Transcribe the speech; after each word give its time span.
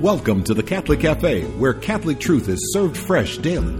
Welcome 0.00 0.44
to 0.44 0.54
the 0.54 0.62
Catholic 0.62 1.00
Cafe, 1.00 1.42
where 1.42 1.74
Catholic 1.74 2.20
truth 2.20 2.48
is 2.48 2.72
served 2.72 2.96
fresh 2.96 3.36
daily. 3.38 3.74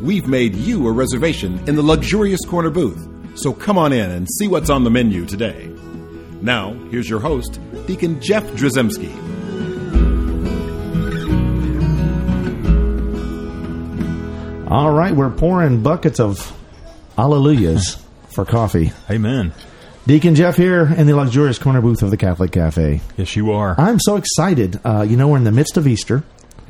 We've 0.00 0.28
made 0.28 0.54
you 0.54 0.86
a 0.86 0.92
reservation 0.92 1.58
in 1.68 1.74
the 1.74 1.82
luxurious 1.82 2.44
corner 2.46 2.70
booth, 2.70 3.04
so 3.36 3.52
come 3.52 3.76
on 3.76 3.92
in 3.92 4.08
and 4.08 4.28
see 4.30 4.46
what's 4.46 4.70
on 4.70 4.84
the 4.84 4.90
menu 4.90 5.26
today. 5.26 5.66
Now, 6.40 6.74
here's 6.92 7.10
your 7.10 7.18
host, 7.18 7.58
Deacon 7.88 8.20
Jeff 8.20 8.44
Drzymala. 8.52 9.10
All 14.70 14.92
right, 14.92 15.12
we're 15.12 15.28
pouring 15.30 15.82
buckets 15.82 16.20
of 16.20 16.56
hallelujahs 17.16 17.96
for 18.28 18.44
coffee. 18.44 18.92
Amen. 19.10 19.52
Deacon 20.08 20.34
Jeff 20.34 20.56
here 20.56 20.86
in 20.96 21.06
the 21.06 21.14
luxurious 21.14 21.58
corner 21.58 21.82
booth 21.82 22.00
of 22.02 22.10
the 22.10 22.16
Catholic 22.16 22.50
Cafe. 22.50 23.02
Yes, 23.18 23.36
you 23.36 23.52
are. 23.52 23.74
I'm 23.78 24.00
so 24.00 24.16
excited. 24.16 24.80
Uh, 24.82 25.02
you 25.02 25.18
know, 25.18 25.28
we're 25.28 25.36
in 25.36 25.44
the 25.44 25.52
midst 25.52 25.76
of 25.76 25.86
Easter. 25.86 26.24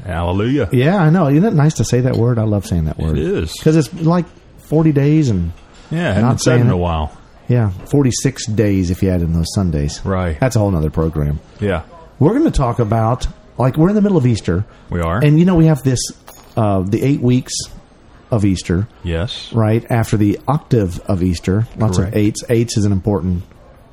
Hallelujah. 0.05 0.69
Yeah, 0.73 0.97
I 0.97 1.11
know. 1.11 1.28
Isn't 1.28 1.45
it 1.45 1.55
nice 1.55 1.74
to 1.74 1.84
say 1.84 2.01
that 2.01 2.16
word? 2.16 2.41
I 2.41 2.42
love 2.42 2.66
saying 2.66 2.87
that 2.87 2.98
word. 2.98 3.16
It 3.16 3.24
is. 3.24 3.52
Because 3.56 3.77
it's 3.77 3.95
like 3.95 4.27
40 4.62 4.91
days 4.91 5.30
and, 5.30 5.52
Yeah, 5.88 6.20
Not 6.20 6.30
been 6.30 6.38
said 6.38 6.45
saying 6.51 6.61
in 6.62 6.66
it. 6.66 6.73
a 6.73 6.77
while. 6.77 7.16
yeah, 7.47 7.70
46 7.70 8.47
days 8.48 8.91
if 8.91 9.05
you 9.05 9.11
add 9.11 9.23
in 9.23 9.33
those 9.33 9.55
Sundays. 9.55 10.05
Right. 10.05 10.39
That's 10.41 10.56
a 10.56 10.59
whole 10.59 10.73
nother 10.73 10.91
program. 10.91 11.39
Yeah, 11.61 11.84
We're 12.19 12.33
going 12.33 12.45
to 12.45 12.50
talk 12.50 12.80
about, 12.80 13.28
like, 13.56 13.77
we're 13.77 13.89
in 13.91 13.95
the 13.95 14.02
middle 14.02 14.19
of 14.19 14.27
Easter. 14.27 14.64
we 14.91 15.00
are. 15.00 15.23
And, 15.23 15.39
you 15.39 15.45
know, 15.45 15.55
we 15.55 15.66
have 15.66 15.84
this, 15.84 16.00
uh, 16.56 16.80
the 16.80 17.05
eight 17.05 17.20
weeks 17.20 17.55
of 18.30 18.45
Easter. 18.45 18.88
yes, 19.02 19.52
right 19.52 19.84
after 19.91 20.16
the 20.16 20.38
octave 20.48 21.00
of 21.00 21.23
Easter. 21.23 21.66
Lots 21.77 21.96
Correct. 21.98 22.12
of 22.14 22.19
eights. 22.19 22.42
Eights 22.48 22.77
is 22.77 22.84
an 22.84 22.92
important 22.92 23.45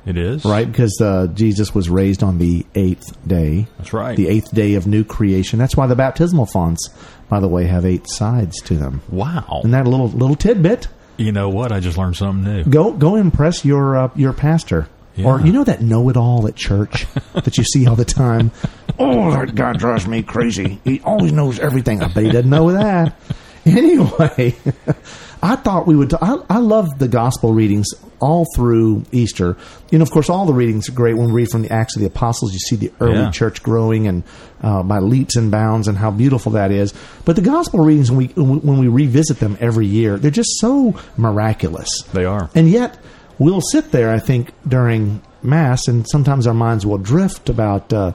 it 0.04 0.16
is. 0.16 0.44
right 0.44 0.66
because 0.70 1.00
uh, 1.02 1.26
Jesus 1.34 1.74
was 1.74 1.88
raised 1.90 2.22
on 2.22 2.38
the 2.38 2.64
eighth 2.74 3.16
day. 3.26 3.66
That's 3.78 3.92
right. 3.92 4.16
The 4.16 4.28
eighth 4.28 4.54
day 4.54 4.74
of 4.74 4.86
new 4.86 5.04
creation. 5.04 5.58
That's 5.58 5.76
why 5.76 5.86
the 5.88 5.96
baptismal 5.96 6.46
fonts, 6.46 6.90
by 7.28 7.40
the 7.40 7.48
way, 7.48 7.64
have 7.66 7.84
eight 7.84 8.08
sides 8.08 8.60
to 8.62 8.74
them. 8.76 9.02
Wow. 9.10 9.62
And 9.64 9.74
that 9.74 9.86
little 9.86 10.08
little 10.08 10.36
tidbit. 10.36 10.88
you 11.16 11.32
know 11.32 11.48
what? 11.48 11.72
I 11.72 11.80
just 11.80 11.98
learned 11.98 12.16
something 12.16 12.44
new. 12.44 12.64
Go 12.64 12.92
go 12.92 13.16
impress 13.16 13.64
your 13.64 13.96
uh, 13.96 14.10
your 14.14 14.32
pastor. 14.32 14.88
Yeah. 15.16 15.26
Or 15.28 15.40
you 15.40 15.50
know 15.50 15.64
that 15.64 15.80
know 15.80 16.10
it 16.10 16.16
all 16.18 16.46
at 16.46 16.56
church 16.56 17.06
that 17.32 17.56
you 17.56 17.64
see 17.64 17.86
all 17.86 17.96
the 17.96 18.04
time. 18.04 18.52
Oh, 18.98 19.30
that 19.30 19.54
guy 19.54 19.72
drives 19.72 20.06
me 20.06 20.22
crazy. 20.22 20.78
He 20.84 21.00
always 21.00 21.32
knows 21.32 21.58
everything. 21.58 22.02
I 22.02 22.08
bet 22.08 22.24
he 22.24 22.30
doesn't 22.30 22.50
know 22.50 22.72
that. 22.72 23.18
Anyway, 23.66 24.54
I 25.42 25.56
thought 25.56 25.86
we 25.86 25.96
would. 25.96 26.10
T- 26.10 26.16
I, 26.22 26.38
I 26.48 26.58
love 26.58 26.98
the 26.98 27.08
gospel 27.08 27.52
readings 27.52 27.88
all 28.20 28.46
through 28.54 29.04
Easter. 29.12 29.56
You 29.90 29.98
know, 29.98 30.02
of 30.02 30.10
course, 30.10 30.30
all 30.30 30.46
the 30.46 30.54
readings 30.54 30.88
are 30.88 30.92
great. 30.92 31.14
When 31.16 31.26
we 31.26 31.32
read 31.32 31.50
from 31.50 31.62
the 31.62 31.72
Acts 31.72 31.96
of 31.96 32.00
the 32.00 32.06
Apostles, 32.06 32.52
you 32.52 32.58
see 32.60 32.76
the 32.76 32.92
early 33.00 33.14
Yeah. 33.18 33.30
church 33.30 33.62
growing 33.62 34.06
and 34.06 34.22
uh, 34.62 34.82
by 34.82 35.00
leaps 35.00 35.36
and 35.36 35.50
bounds, 35.50 35.88
and 35.88 35.98
how 35.98 36.10
beautiful 36.10 36.52
that 36.52 36.70
is. 36.70 36.94
But 37.24 37.36
the 37.36 37.42
gospel 37.42 37.80
readings, 37.84 38.10
when 38.10 38.18
we 38.18 38.26
when 38.36 38.78
we 38.78 38.88
revisit 38.88 39.38
them 39.40 39.56
every 39.60 39.86
year, 39.86 40.16
they're 40.16 40.30
just 40.30 40.58
so 40.60 40.94
miraculous. 41.16 41.88
They 42.12 42.24
are. 42.24 42.48
And 42.54 42.70
yet, 42.70 42.98
we'll 43.38 43.60
sit 43.60 43.90
there, 43.90 44.10
I 44.10 44.18
think, 44.20 44.52
during 44.66 45.22
Mass, 45.42 45.88
and 45.88 46.08
sometimes 46.08 46.46
our 46.46 46.54
minds 46.54 46.86
will 46.86 46.98
drift 46.98 47.48
about. 47.48 47.92
Uh, 47.92 48.12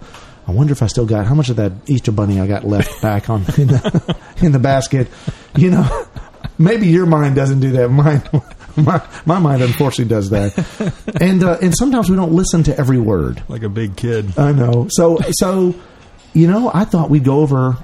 I 0.52 0.54
wonder 0.54 0.74
if 0.74 0.84
I 0.84 0.88
still 0.88 1.06
got 1.06 1.26
how 1.28 1.34
much 1.34 1.48
of 1.50 1.56
that 1.56 1.72
Easter 1.88 2.12
bunny 2.12 2.42
I 2.42 2.46
got 2.46 2.66
left 2.66 3.02
back 3.02 3.30
on 3.30 3.42
in 3.58 3.68
the 3.68 4.18
in 4.42 4.52
the 4.52 4.60
basket. 4.60 5.08
You 5.56 5.72
know, 5.72 6.08
maybe 6.58 6.88
your 6.88 7.06
mind 7.06 7.36
doesn't 7.36 7.62
do 7.62 7.72
that. 7.72 7.88
Mine, 7.88 8.22
my, 8.76 9.02
my 9.26 9.40
mind 9.40 9.62
unfortunately 9.62 10.10
does 10.14 10.30
that. 10.32 11.06
And 11.22 11.42
uh, 11.42 11.58
and 11.62 11.74
sometimes 11.74 12.10
we 12.10 12.18
don't 12.18 12.34
listen 12.34 12.64
to 12.64 12.78
every 12.78 13.00
word. 13.00 13.42
Like 13.48 13.64
a 13.64 13.70
big 13.70 13.96
kid. 13.96 14.38
I 14.38 14.52
know. 14.52 14.88
So 14.90 15.20
so, 15.32 15.74
you 16.34 16.48
know, 16.48 16.70
I 16.74 16.84
thought 16.84 17.10
we'd 17.10 17.24
go 17.24 17.40
over 17.40 17.78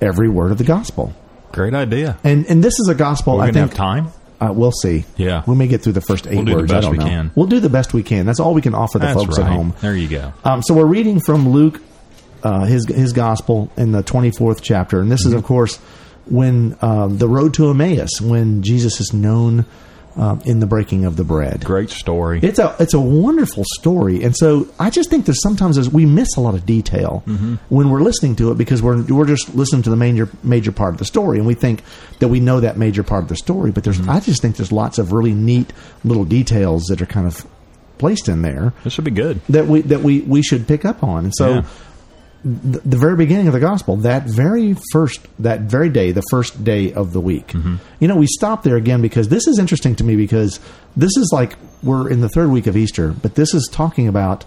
every 0.00 0.28
word 0.28 0.50
of 0.50 0.58
the 0.58 0.64
gospel. 0.64 1.14
Great 1.52 1.74
idea. 1.74 2.18
And 2.24 2.44
and 2.46 2.64
this 2.64 2.80
is 2.80 2.88
a 2.88 2.94
gospel. 2.96 3.36
We're 3.36 3.44
I 3.44 3.52
think 3.52 3.56
have 3.68 3.74
time. 3.74 4.08
Uh, 4.40 4.52
we'll 4.52 4.72
see. 4.72 5.04
Yeah. 5.16 5.42
we 5.46 5.54
may 5.54 5.68
get 5.68 5.82
through 5.82 5.92
the 5.92 6.00
first 6.00 6.26
8 6.26 6.34
We'll 6.46 6.56
words. 6.56 6.72
I 6.72 6.80
don't 6.80 6.92
we 6.92 6.96
know. 6.96 7.04
can. 7.04 7.30
We'll 7.34 7.46
do 7.46 7.60
the 7.60 7.68
best 7.68 7.92
we 7.92 8.02
can. 8.02 8.24
That's 8.24 8.40
all 8.40 8.54
we 8.54 8.62
can 8.62 8.74
offer 8.74 8.98
the 8.98 9.04
That's 9.04 9.22
folks 9.22 9.36
right. 9.38 9.46
at 9.46 9.52
home. 9.52 9.74
There 9.82 9.94
you 9.94 10.08
go. 10.08 10.32
Um, 10.44 10.62
so 10.62 10.72
we're 10.72 10.86
reading 10.86 11.20
from 11.20 11.50
Luke, 11.50 11.78
uh, 12.42 12.64
his 12.64 12.86
his 12.86 13.12
gospel 13.12 13.70
in 13.76 13.92
the 13.92 14.02
twenty 14.02 14.30
fourth 14.30 14.62
chapter, 14.62 15.00
and 15.00 15.10
this 15.10 15.24
is 15.26 15.32
of 15.32 15.44
course 15.44 15.76
when 16.26 16.76
um, 16.80 17.18
the 17.18 17.28
road 17.28 17.54
to 17.54 17.70
Emmaus, 17.70 18.20
when 18.20 18.62
Jesus 18.62 19.00
is 19.00 19.12
known 19.12 19.64
um, 20.16 20.40
in 20.44 20.60
the 20.60 20.66
breaking 20.66 21.04
of 21.04 21.16
the 21.16 21.24
bread. 21.24 21.64
Great 21.64 21.88
story. 21.90 22.40
It's 22.42 22.58
a 22.58 22.74
it's 22.78 22.94
a 22.94 23.00
wonderful 23.00 23.64
story, 23.78 24.22
and 24.24 24.36
so 24.36 24.68
I 24.78 24.90
just 24.90 25.08
think 25.10 25.24
there's 25.26 25.42
sometimes 25.42 25.78
as 25.78 25.88
we 25.88 26.04
miss 26.06 26.36
a 26.36 26.40
lot 26.40 26.54
of 26.54 26.66
detail 26.66 27.22
when 27.68 27.90
we're 27.90 28.02
listening 28.02 28.36
to 28.36 28.50
it 28.52 28.58
because 28.58 28.82
we're 28.82 29.02
we're 29.04 29.26
just 29.26 29.54
listening 29.54 29.82
to 29.82 29.90
the 29.90 29.96
major 29.96 30.28
major 30.42 30.72
part 30.72 30.92
of 30.94 30.98
the 30.98 31.04
story, 31.04 31.38
and 31.38 31.46
we 31.46 31.54
think 31.54 31.82
that 32.18 32.28
we 32.28 32.40
know 32.40 32.60
that 32.60 32.76
major 32.76 33.02
part 33.02 33.22
of 33.22 33.28
the 33.28 33.36
story. 33.36 33.70
But 33.70 33.84
there's 33.84 34.00
I 34.08 34.20
just 34.20 34.42
think 34.42 34.56
there's 34.56 34.72
lots 34.72 34.98
of 34.98 35.12
really 35.12 35.32
neat 35.34 35.72
little 36.04 36.24
details 36.24 36.84
that 36.86 37.00
are 37.00 37.06
kind 37.06 37.26
of 37.26 37.46
placed 37.98 38.28
in 38.30 38.40
there 38.40 38.72
this 38.82 38.94
should 38.94 39.04
be 39.04 39.10
good. 39.10 39.38
that 39.50 39.66
we 39.66 39.82
that 39.82 40.00
we 40.00 40.20
we 40.22 40.42
should 40.42 40.66
pick 40.66 40.84
up 40.86 41.04
on. 41.04 41.24
And 41.24 41.34
so 41.36 41.54
Yeah. 41.56 41.64
The, 42.44 42.80
the 42.80 42.96
very 42.96 43.16
beginning 43.16 43.46
of 43.46 43.52
the 43.52 43.60
gospel, 43.60 43.96
that 43.96 44.24
very 44.24 44.76
first 44.92 45.26
that 45.38 45.62
very 45.62 45.88
day, 45.88 46.12
the 46.12 46.22
first 46.30 46.64
day 46.64 46.92
of 46.92 47.12
the 47.12 47.20
week. 47.20 47.48
Mm-hmm. 47.48 47.76
You 47.98 48.08
know, 48.08 48.16
we 48.16 48.26
stop 48.26 48.62
there 48.62 48.76
again 48.76 49.02
because 49.02 49.28
this 49.28 49.46
is 49.46 49.58
interesting 49.58 49.94
to 49.96 50.04
me 50.04 50.16
because 50.16 50.60
this 50.96 51.16
is 51.16 51.30
like 51.32 51.56
we're 51.82 52.10
in 52.10 52.20
the 52.20 52.28
third 52.28 52.50
week 52.50 52.66
of 52.66 52.76
Easter, 52.76 53.10
but 53.10 53.34
this 53.34 53.54
is 53.54 53.68
talking 53.70 54.08
about 54.08 54.44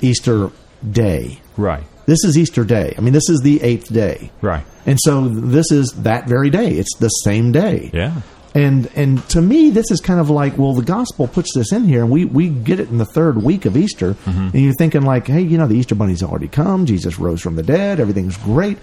Easter 0.00 0.50
day. 0.88 1.40
Right. 1.56 1.84
This 2.06 2.24
is 2.24 2.36
Easter 2.36 2.64
day. 2.64 2.94
I 2.98 3.00
mean, 3.00 3.12
this 3.12 3.28
is 3.28 3.40
the 3.42 3.62
eighth 3.62 3.92
day. 3.92 4.30
Right. 4.40 4.64
And 4.86 4.98
so 5.00 5.28
this 5.28 5.70
is 5.70 5.92
that 5.98 6.26
very 6.26 6.50
day. 6.50 6.72
It's 6.72 6.96
the 6.96 7.08
same 7.08 7.52
day. 7.52 7.90
Yeah. 7.92 8.20
And 8.54 8.90
and 8.94 9.26
to 9.30 9.40
me, 9.40 9.70
this 9.70 9.90
is 9.90 10.00
kind 10.00 10.20
of 10.20 10.28
like, 10.28 10.58
well, 10.58 10.74
the 10.74 10.82
gospel 10.82 11.26
puts 11.26 11.54
this 11.54 11.72
in 11.72 11.84
here, 11.84 12.02
and 12.02 12.10
we, 12.10 12.26
we 12.26 12.50
get 12.50 12.80
it 12.80 12.90
in 12.90 12.98
the 12.98 13.06
third 13.06 13.42
week 13.42 13.64
of 13.64 13.76
Easter, 13.76 14.12
mm-hmm. 14.12 14.48
and 14.52 14.54
you're 14.54 14.74
thinking 14.74 15.02
like, 15.02 15.26
hey, 15.26 15.40
you 15.40 15.56
know, 15.56 15.66
the 15.66 15.74
Easter 15.74 15.94
bunny's 15.94 16.22
already 16.22 16.48
come, 16.48 16.84
Jesus 16.84 17.18
rose 17.18 17.40
from 17.40 17.56
the 17.56 17.62
dead, 17.62 17.98
everything's 17.98 18.36
great, 18.36 18.76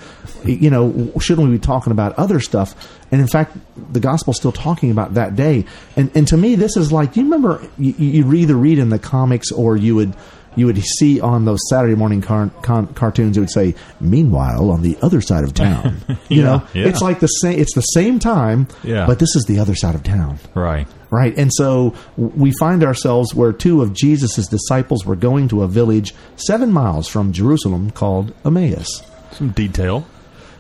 you 0.43 0.71
know, 0.71 1.11
shouldn't 1.19 1.47
we 1.47 1.57
be 1.57 1.59
talking 1.59 1.91
about 1.91 2.17
other 2.17 2.39
stuff? 2.39 2.97
And 3.11 3.21
in 3.21 3.27
fact, 3.27 3.55
the 3.93 3.99
gospel's 3.99 4.37
still 4.37 4.51
talking 4.51 4.89
about 4.89 5.13
that 5.13 5.35
day, 5.35 5.65
and 5.95 6.09
and 6.15 6.27
to 6.29 6.37
me, 6.37 6.55
this 6.55 6.75
is 6.75 6.91
like, 6.91 7.15
you 7.15 7.23
remember, 7.23 7.61
you, 7.77 7.93
you 7.93 8.33
either 8.33 8.55
read 8.55 8.79
in 8.79 8.89
the 8.89 8.99
comics 8.99 9.51
or 9.51 9.77
you 9.77 9.95
would. 9.95 10.15
You 10.55 10.65
would 10.65 10.77
see 10.83 11.21
on 11.21 11.45
those 11.45 11.59
Saturday 11.69 11.95
morning 11.95 12.21
car- 12.21 12.51
con- 12.63 12.87
cartoons. 12.87 13.37
It 13.37 13.39
would 13.41 13.51
say, 13.51 13.75
"Meanwhile, 14.01 14.71
on 14.71 14.81
the 14.81 14.97
other 15.01 15.21
side 15.21 15.43
of 15.43 15.53
town." 15.53 15.97
You 16.29 16.41
Yeah, 16.41 16.43
know, 16.43 16.63
yeah. 16.73 16.87
it's 16.87 17.01
like 17.01 17.19
the 17.19 17.27
same. 17.27 17.59
It's 17.59 17.73
the 17.73 17.81
same 17.81 18.19
time, 18.19 18.67
Yeah. 18.83 19.05
but 19.07 19.19
this 19.19 19.35
is 19.35 19.45
the 19.45 19.59
other 19.59 19.73
side 19.75 19.95
of 19.95 20.03
town. 20.03 20.37
Right. 20.53 20.87
Right. 21.11 21.35
And 21.37 21.51
so 21.53 21.93
we 22.17 22.51
find 22.59 22.83
ourselves 22.83 23.33
where 23.33 23.51
two 23.51 23.81
of 23.81 23.93
Jesus' 23.93 24.47
disciples 24.47 25.05
were 25.05 25.15
going 25.15 25.47
to 25.49 25.63
a 25.63 25.67
village 25.67 26.13
seven 26.35 26.71
miles 26.71 27.07
from 27.07 27.31
Jerusalem 27.33 27.89
called 27.91 28.31
Emmaus. 28.45 29.01
Some 29.31 29.49
detail. 29.49 30.05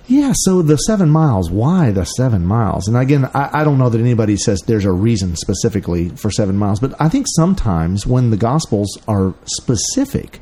Yeah, 0.09 0.33
so 0.35 0.63
the 0.63 0.75
seven 0.77 1.11
miles, 1.11 1.51
why 1.51 1.91
the 1.91 2.03
seven 2.03 2.43
miles? 2.43 2.87
And 2.87 2.97
again, 2.97 3.25
I, 3.33 3.61
I 3.61 3.63
don't 3.63 3.77
know 3.77 3.89
that 3.89 4.01
anybody 4.01 4.37
says 4.37 4.59
there's 4.61 4.85
a 4.85 4.91
reason 4.91 5.35
specifically 5.35 6.09
for 6.09 6.31
seven 6.31 6.57
miles, 6.57 6.79
but 6.79 6.99
I 6.99 7.09
think 7.09 7.27
sometimes 7.29 8.07
when 8.07 8.31
the 8.31 8.37
Gospels 8.37 8.97
are 9.07 9.35
specific, 9.45 10.39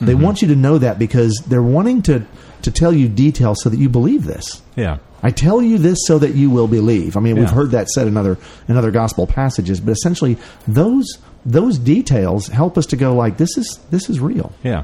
they 0.00 0.14
want 0.14 0.40
you 0.40 0.48
to 0.48 0.56
know 0.56 0.78
that 0.78 1.00
because 1.00 1.34
they're 1.48 1.62
wanting 1.62 2.02
to, 2.02 2.24
to 2.62 2.70
tell 2.70 2.92
you 2.92 3.08
details 3.08 3.62
so 3.62 3.70
that 3.70 3.78
you 3.78 3.88
believe 3.88 4.24
this. 4.24 4.62
Yeah. 4.76 4.98
I 5.22 5.30
tell 5.30 5.60
you 5.62 5.78
this 5.78 5.98
so 6.06 6.18
that 6.18 6.34
you 6.34 6.50
will 6.50 6.68
believe. 6.68 7.16
I 7.16 7.20
mean, 7.20 7.36
we've 7.36 7.50
heard 7.50 7.72
that 7.72 7.88
said 7.88 8.08
in 8.08 8.16
other 8.16 8.38
in 8.66 8.76
other 8.76 8.90
gospel 8.90 9.26
passages, 9.26 9.80
but 9.80 9.92
essentially 9.92 10.36
those 10.66 11.06
those 11.46 11.78
details 11.78 12.48
help 12.48 12.76
us 12.76 12.86
to 12.86 12.96
go 12.96 13.14
like 13.14 13.36
this 13.36 13.56
is 13.56 13.78
this 13.90 14.10
is 14.10 14.18
real. 14.18 14.52
Yeah. 14.64 14.82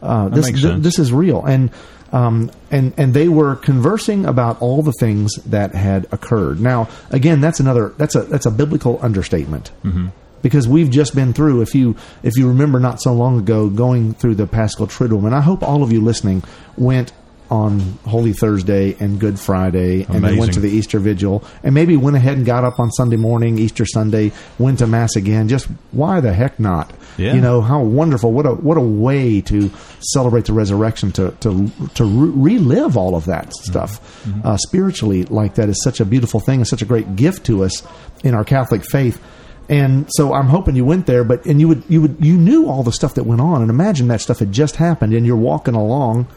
Uh, 0.00 0.28
this 0.28 0.46
th- 0.52 0.82
this 0.82 0.98
is 1.00 1.12
real, 1.12 1.44
and 1.44 1.70
um, 2.12 2.50
and 2.70 2.92
and 2.96 3.14
they 3.14 3.28
were 3.28 3.56
conversing 3.56 4.26
about 4.26 4.60
all 4.60 4.82
the 4.82 4.92
things 4.92 5.34
that 5.46 5.74
had 5.74 6.06
occurred. 6.12 6.60
Now, 6.60 6.88
again, 7.10 7.40
that's 7.40 7.60
another 7.60 7.94
that's 7.96 8.14
a 8.14 8.22
that's 8.22 8.46
a 8.46 8.50
biblical 8.50 8.98
understatement. 9.02 9.72
Mm-hmm. 9.84 10.08
Because 10.42 10.68
we've 10.68 10.90
just 10.90 11.14
been 11.14 11.32
through, 11.32 11.62
if 11.62 11.74
you 11.74 11.96
if 12.22 12.36
you 12.36 12.46
remember, 12.48 12.78
not 12.78 13.00
so 13.00 13.12
long 13.12 13.38
ago, 13.38 13.68
going 13.68 14.14
through 14.14 14.36
the 14.36 14.46
Paschal 14.46 14.86
Triduum, 14.86 15.24
and 15.24 15.34
I 15.34 15.40
hope 15.40 15.62
all 15.62 15.82
of 15.82 15.90
you 15.90 16.00
listening 16.00 16.44
went 16.76 17.12
on 17.50 17.80
Holy 18.06 18.32
Thursday 18.32 18.96
and 18.98 19.18
Good 19.20 19.38
Friday, 19.38 20.04
and 20.04 20.24
then 20.24 20.36
went 20.36 20.54
to 20.54 20.60
the 20.60 20.70
Easter 20.70 20.98
Vigil, 20.98 21.44
and 21.62 21.74
maybe 21.74 21.96
went 21.96 22.16
ahead 22.16 22.36
and 22.36 22.46
got 22.46 22.64
up 22.64 22.80
on 22.80 22.90
Sunday 22.90 23.16
morning, 23.16 23.58
Easter 23.58 23.86
Sunday, 23.86 24.32
went 24.58 24.78
to 24.80 24.86
Mass 24.86 25.16
again. 25.16 25.48
Just 25.48 25.66
why 25.92 26.20
the 26.20 26.32
heck 26.32 26.58
not? 26.58 26.92
Yeah. 27.16 27.34
You 27.34 27.40
know 27.40 27.60
how 27.60 27.82
wonderful! 27.82 28.32
What 28.32 28.46
a 28.46 28.54
what 28.54 28.76
a 28.76 28.82
way 28.82 29.40
to 29.42 29.70
celebrate 30.00 30.46
the 30.46 30.52
resurrection 30.52 31.12
to 31.12 31.30
to 31.40 31.70
to 31.94 32.04
re- 32.04 32.56
relive 32.58 32.96
all 32.96 33.14
of 33.14 33.26
that 33.26 33.52
stuff 33.54 34.26
uh, 34.44 34.56
spiritually. 34.56 35.24
Like 35.24 35.54
that 35.54 35.68
is 35.68 35.82
such 35.82 36.00
a 36.00 36.04
beautiful 36.04 36.40
thing 36.40 36.60
and 36.60 36.68
such 36.68 36.82
a 36.82 36.86
great 36.86 37.16
gift 37.16 37.46
to 37.46 37.64
us 37.64 37.82
in 38.24 38.34
our 38.34 38.44
Catholic 38.44 38.84
faith. 38.84 39.22
And 39.68 40.06
so 40.10 40.32
I'm 40.32 40.46
hoping 40.46 40.76
you 40.76 40.84
went 40.84 41.06
there, 41.06 41.24
but 41.24 41.44
and 41.44 41.60
you 41.60 41.68
would 41.68 41.82
you 41.88 42.00
would 42.02 42.16
you 42.20 42.36
knew 42.36 42.68
all 42.68 42.82
the 42.82 42.92
stuff 42.92 43.14
that 43.14 43.24
went 43.24 43.40
on, 43.40 43.62
and 43.62 43.70
imagine 43.70 44.08
that 44.08 44.20
stuff 44.20 44.38
had 44.38 44.52
just 44.52 44.76
happened, 44.76 45.12
and 45.12 45.26
you're 45.26 45.36
walking 45.36 45.74
along 45.74 46.28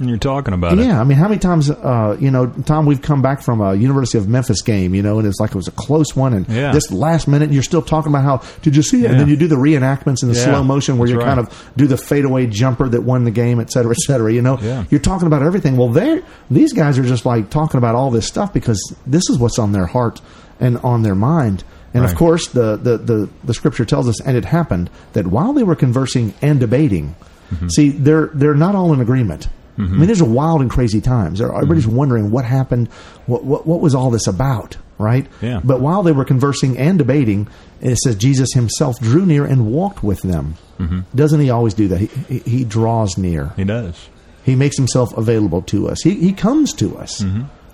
you're 0.00 0.18
talking 0.18 0.54
about 0.54 0.78
it. 0.78 0.86
Yeah, 0.86 1.00
I 1.00 1.04
mean, 1.04 1.16
how 1.18 1.28
many 1.28 1.38
times, 1.38 1.70
uh, 1.70 2.16
you 2.20 2.30
know, 2.30 2.46
Tom, 2.46 2.86
we've 2.86 3.02
come 3.02 3.22
back 3.22 3.40
from 3.42 3.60
a 3.60 3.74
University 3.74 4.18
of 4.18 4.28
Memphis 4.28 4.62
game, 4.62 4.94
you 4.94 5.02
know, 5.02 5.18
and 5.18 5.26
it's 5.28 5.38
like 5.40 5.50
it 5.50 5.56
was 5.56 5.68
a 5.68 5.72
close 5.72 6.14
one, 6.16 6.32
and 6.34 6.48
Yeah. 6.48 6.72
this 6.72 6.90
last 6.90 7.28
minute, 7.28 7.52
you're 7.52 7.62
still 7.62 7.82
talking 7.82 8.10
about 8.12 8.24
how 8.24 8.42
did 8.62 8.74
you 8.76 8.82
see 8.82 9.04
it? 9.04 9.10
And 9.10 9.20
then 9.20 9.28
you 9.28 9.36
do 9.36 9.46
the 9.48 9.56
reenactments 9.56 10.22
in 10.22 10.28
the 10.28 10.34
Yeah, 10.34 10.44
slow 10.44 10.64
motion 10.64 10.98
where 10.98 11.08
you 11.08 11.16
right. 11.18 11.26
kind 11.26 11.40
of 11.40 11.70
do 11.76 11.86
the 11.86 11.96
fadeaway 11.96 12.46
jumper 12.46 12.88
that 12.88 13.02
won 13.02 13.24
the 13.24 13.30
game, 13.30 13.60
et 13.60 13.70
cetera, 13.70 13.92
et 13.92 13.98
cetera. 14.06 14.32
You 14.32 14.42
know, 14.42 14.58
Yeah. 14.62 14.84
you're 14.90 15.00
talking 15.00 15.26
about 15.26 15.42
everything. 15.42 15.76
Well, 15.76 15.88
they 15.90 16.20
these 16.50 16.72
guys 16.72 16.98
are 16.98 17.04
just 17.04 17.24
like 17.26 17.50
talking 17.50 17.78
about 17.78 17.94
all 17.94 18.10
this 18.10 18.26
stuff 18.26 18.52
because 18.52 18.80
this 19.06 19.22
is 19.30 19.38
what's 19.38 19.58
on 19.58 19.72
their 19.72 19.86
heart 19.86 20.20
and 20.60 20.78
on 20.78 21.02
their 21.02 21.14
mind. 21.14 21.64
And 21.92 22.04
of 22.04 22.16
course, 22.16 22.48
the, 22.48 22.76
the, 22.76 22.98
the, 22.98 23.28
the 23.44 23.54
scripture 23.54 23.84
tells 23.84 24.08
us, 24.08 24.20
and 24.20 24.36
it 24.36 24.46
happened 24.46 24.90
that 25.12 25.28
while 25.28 25.52
they 25.52 25.62
were 25.62 25.76
conversing 25.76 26.34
and 26.42 26.58
debating, 26.58 27.14
Mm-hmm. 27.54 27.68
see, 27.68 27.90
they're 27.90 28.30
they're 28.32 28.54
not 28.54 28.74
all 28.74 28.92
in 28.94 29.00
agreement. 29.02 29.48
I 29.76 29.82
mean, 29.82 30.06
these 30.06 30.20
are 30.22 30.24
wild 30.24 30.60
and 30.60 30.70
crazy 30.70 31.00
times. 31.00 31.40
Everybody's 31.40 31.84
Mm-hmm. 31.86 31.96
wondering 31.96 32.30
what 32.30 32.44
happened, 32.44 32.88
what, 33.26 33.42
what 33.44 33.66
what 33.66 33.80
was 33.80 33.94
all 33.94 34.10
this 34.10 34.26
about, 34.28 34.76
right? 34.98 35.26
Yeah. 35.42 35.60
But 35.64 35.80
while 35.80 36.02
they 36.04 36.12
were 36.12 36.24
conversing 36.24 36.78
and 36.78 36.96
debating, 36.96 37.48
it 37.80 37.96
says 37.98 38.14
Jesus 38.16 38.52
himself 38.52 38.98
drew 39.00 39.26
near 39.26 39.44
and 39.44 39.72
walked 39.72 40.04
with 40.04 40.22
them. 40.22 40.54
Mm-hmm. 40.78 41.00
Doesn't 41.16 41.40
he 41.40 41.50
always 41.50 41.74
do 41.74 41.88
that? 41.88 41.98
He, 42.00 42.38
he, 42.38 42.64
draws 42.64 43.18
near. 43.18 43.52
He 43.56 43.64
does. 43.64 44.08
He 44.44 44.54
makes 44.54 44.76
himself 44.76 45.16
available 45.16 45.62
to 45.62 45.88
us. 45.88 46.02
He, 46.02 46.14
he 46.14 46.32
comes 46.32 46.72
to 46.74 46.96
us, 46.98 47.24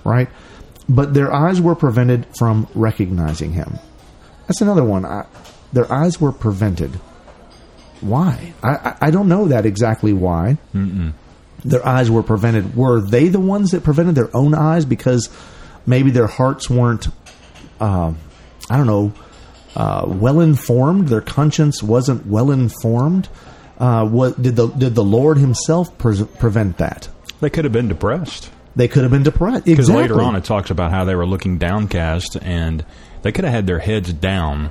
right? 0.04 0.28
But 0.88 1.12
their 1.14 1.32
eyes 1.32 1.60
were 1.60 1.74
prevented 1.74 2.26
from 2.38 2.66
recognizing 2.74 3.52
him. 3.52 3.78
That's 4.46 4.60
another 4.62 4.84
one. 4.84 5.04
I, 5.04 5.26
their 5.72 5.90
eyes 5.92 6.20
were 6.20 6.32
prevented. 6.32 6.92
Why? 8.00 8.54
I, 8.62 8.68
I, 8.70 8.96
I 9.02 9.10
don't 9.10 9.28
know 9.28 9.46
that 9.48 9.66
exactly 9.66 10.12
why. 10.12 10.56
Their 11.64 11.86
eyes 11.86 12.10
were 12.10 12.22
prevented. 12.22 12.74
Were 12.76 13.00
they 13.00 13.28
the 13.28 13.40
ones 13.40 13.72
that 13.72 13.82
prevented 13.84 14.14
their 14.14 14.34
own 14.34 14.54
eyes 14.54 14.84
because 14.84 15.28
maybe 15.86 16.10
their 16.10 16.26
hearts 16.26 16.70
weren't, 16.70 17.08
uh, 17.80 18.12
I 18.70 18.76
don't 18.76 18.86
know, 18.86 19.12
uh, 19.76 20.04
well 20.08 20.40
informed? 20.40 21.08
Their 21.08 21.20
conscience 21.20 21.82
wasn't 21.82 22.26
well 22.26 22.50
informed. 22.50 23.28
Uh, 23.78 24.06
what 24.06 24.40
did 24.40 24.56
the 24.56 24.68
did 24.68 24.94
the 24.94 25.04
Lord 25.04 25.38
Himself 25.38 25.96
pre- 25.98 26.24
prevent 26.24 26.78
that? 26.78 27.08
They 27.40 27.50
could 27.50 27.64
have 27.64 27.72
been 27.72 27.88
depressed. 27.88 28.50
They 28.76 28.88
could 28.88 29.02
have 29.02 29.10
been 29.10 29.22
depressed. 29.22 29.64
Because 29.64 29.88
Exactly. 29.88 30.02
later 30.02 30.20
on 30.22 30.36
it 30.36 30.44
talks 30.44 30.70
about 30.70 30.90
how 30.90 31.04
they 31.04 31.14
were 31.14 31.26
looking 31.26 31.58
downcast 31.58 32.36
and 32.42 32.84
they 33.22 33.32
could 33.32 33.44
have 33.44 33.52
had 33.54 33.66
their 33.66 33.78
heads 33.78 34.12
down 34.12 34.70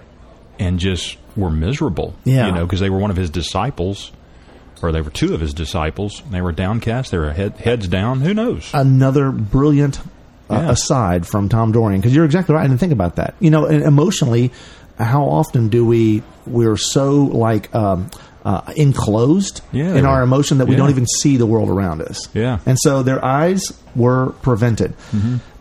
and 0.59 0.79
just 0.79 1.17
were 1.35 1.49
miserable. 1.49 2.13
Yeah. 2.23 2.47
You 2.47 2.51
know, 2.53 2.65
because 2.65 2.79
they 2.79 2.89
were 2.89 2.99
one 2.99 3.11
of 3.11 3.17
his 3.17 3.29
disciples 3.29 4.11
or 4.81 4.91
they 4.91 5.01
were 5.01 5.09
two 5.11 5.33
of 5.33 5.39
his 5.41 5.53
disciples. 5.53 6.21
They 6.31 6.41
were 6.41 6.51
downcast. 6.51 7.11
They 7.11 7.17
were 7.17 7.31
head, 7.31 7.57
heads 7.57 7.87
down. 7.87 8.21
Who 8.21 8.33
knows? 8.33 8.69
another 8.73 9.31
brilliant 9.31 9.99
uh, 10.49 10.55
Yeah. 10.55 10.71
aside 10.71 11.27
from 11.27 11.49
Tom 11.49 11.71
Dorian 11.71 12.01
because 12.01 12.15
you're 12.15 12.25
exactly 12.25 12.55
right. 12.55 12.63
I 12.63 12.67
didn't 12.67 12.79
think 12.79 12.93
about 12.93 13.17
that. 13.17 13.35
You 13.39 13.51
know, 13.51 13.65
emotionally, 13.65 14.51
how 14.97 15.23
often 15.25 15.69
do 15.69 15.85
we 15.85 16.23
we're 16.47 16.77
so 16.77 17.23
like 17.25 17.73
um, 17.75 18.09
uh, 18.43 18.61
enclosed 18.75 19.61
Yeah, 19.71 19.95
in 19.95 20.05
our 20.05 20.23
emotion 20.23 20.57
that 20.59 20.65
we 20.65 20.71
Yeah. 20.71 20.77
don't 20.79 20.89
even 20.89 21.05
see 21.05 21.37
the 21.37 21.45
world 21.45 21.69
around 21.69 22.01
us. 22.01 22.27
Yeah. 22.33 22.57
Mm-hmm. 22.57 22.69
and 22.69 22.79
so 22.81 23.03
their 23.03 23.23
eyes 23.23 23.61
were 23.95 24.31
prevented. 24.41 24.93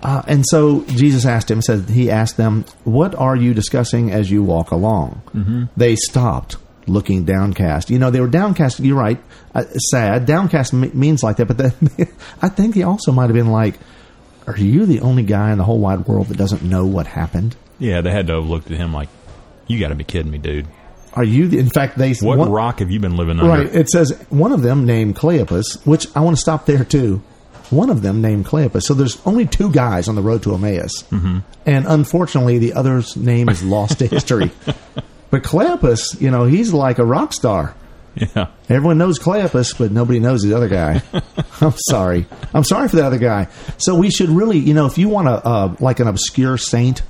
Uh, 0.03 0.23
and 0.29 0.45
so 0.47 0.83
Jesus 0.85 1.25
asked 1.27 1.51
him, 1.51 1.61
said 1.61 1.89
he 1.91 2.09
asked 2.11 2.37
them, 2.37 2.65
"What 2.85 3.15
are 3.17 3.35
you 3.37 3.53
discussing 3.53 4.13
as 4.13 4.31
you 4.31 4.43
walk 4.45 4.71
along?" 4.71 5.21
Mm-hmm. 5.35 5.65
They 5.77 5.97
stopped. 5.97 6.57
Looking 6.89 7.25
downcast, 7.25 7.91
you 7.91 7.99
know 7.99 8.11
they 8.11 8.21
were 8.21 8.29
downcast. 8.29 8.81
You're 8.81 8.97
right, 8.97 9.21
uh, 9.55 9.65
sad. 9.91 10.25
Downcast 10.27 10.73
me- 10.73 10.91
means 10.95 11.23
like 11.23 11.37
that, 11.37 11.47
but 11.47 11.59
then 11.59 11.73
I 12.43 12.49
think 12.49 12.75
he 12.75 12.83
also 12.83 13.13
might 13.13 13.25
have 13.27 13.35
been 13.35 13.53
like, 13.53 13.75
are 14.47 14.57
you 14.57 14.87
the 14.87 15.01
only 15.01 15.23
guy 15.23 15.53
in 15.53 15.59
the 15.59 15.65
whole 15.65 15.79
wide 15.79 16.07
world 16.07 16.29
that 16.29 16.39
doesn't 16.39 16.63
know 16.63 16.87
what 16.87 17.07
happened? 17.07 17.55
Yeah, 17.79 18.01
they 18.01 18.11
had 18.11 18.27
to 18.29 18.35
have 18.37 18.47
looked 18.47 18.71
at 18.71 18.77
him 18.79 18.93
like, 18.95 19.09
you 19.67 19.79
got 19.79 19.89
to 19.89 19.95
be 19.95 20.05
kidding 20.05 20.33
me, 20.33 20.39
dude. 20.39 20.67
Are 21.13 21.25
you? 21.25 21.49
The, 21.49 21.59
in 21.59 21.69
fact, 21.69 21.99
they 21.99 22.15
What 22.15 22.39
one- 22.39 22.51
rock 22.51 22.79
have 22.79 22.91
you 22.91 23.01
been 23.01 23.17
living 23.17 23.39
under? 23.39 23.51
right. 23.51 23.75
It 23.75 23.89
says 23.91 24.13
one 24.31 24.53
of 24.53 24.63
them 24.63 24.87
named 24.87 25.17
Cleopas, 25.17 25.85
which 25.87 26.07
I 26.17 26.21
want 26.21 26.37
to 26.37 26.41
stop 26.41 26.65
there 26.67 26.85
too. 26.85 27.23
One 27.71 27.91
of 27.91 28.01
them 28.01 28.23
named 28.23 28.47
Cleopas. 28.47 28.85
So 28.85 28.95
there's 28.95 29.21
only 29.27 29.47
two 29.47 29.71
guys 29.71 30.09
on 30.09 30.15
the 30.15 30.23
road 30.23 30.43
to 30.45 30.55
Emmaus, 30.55 31.03
mm-hmm. 31.11 31.41
and 31.67 31.87
unfortunately, 31.87 32.59
the 32.59 32.73
other's 32.73 33.15
name 33.17 33.51
is 33.51 33.63
lost 33.63 33.99
to 33.99 34.07
history. 34.07 34.51
But 35.31 35.43
Cleopas, 35.43 36.21
you 36.21 36.31
know, 36.31 36.45
he's 36.45 36.73
like 36.73 36.99
a 36.99 37.05
rock 37.05 37.33
star. 37.33 37.75
Yeah. 38.15 38.49
Everyone 38.69 38.99
knows 38.99 39.19
Cleopas, 39.19 39.79
but 39.79 39.93
nobody 39.93 40.19
knows 40.19 40.43
the 40.43 40.55
other 40.55 40.69
guy. 40.69 41.03
I'm 41.61 41.75
sorry. 41.89 42.27
I'm 42.53 42.65
sorry 42.65 42.89
for 42.89 42.97
the 42.97 43.07
other 43.07 43.19
guy. 43.19 43.49
So 43.77 43.95
we 43.95 44.11
should 44.11 44.31
really, 44.31 44.59
you 44.59 44.75
know, 44.75 44.87
if 44.87 44.99
you 44.99 45.09
want 45.09 45.29
to, 45.29 45.47
uh, 45.47 45.77
like 45.81 46.01
an 46.01 46.09
obscure 46.09 46.59
saint, 46.59 47.03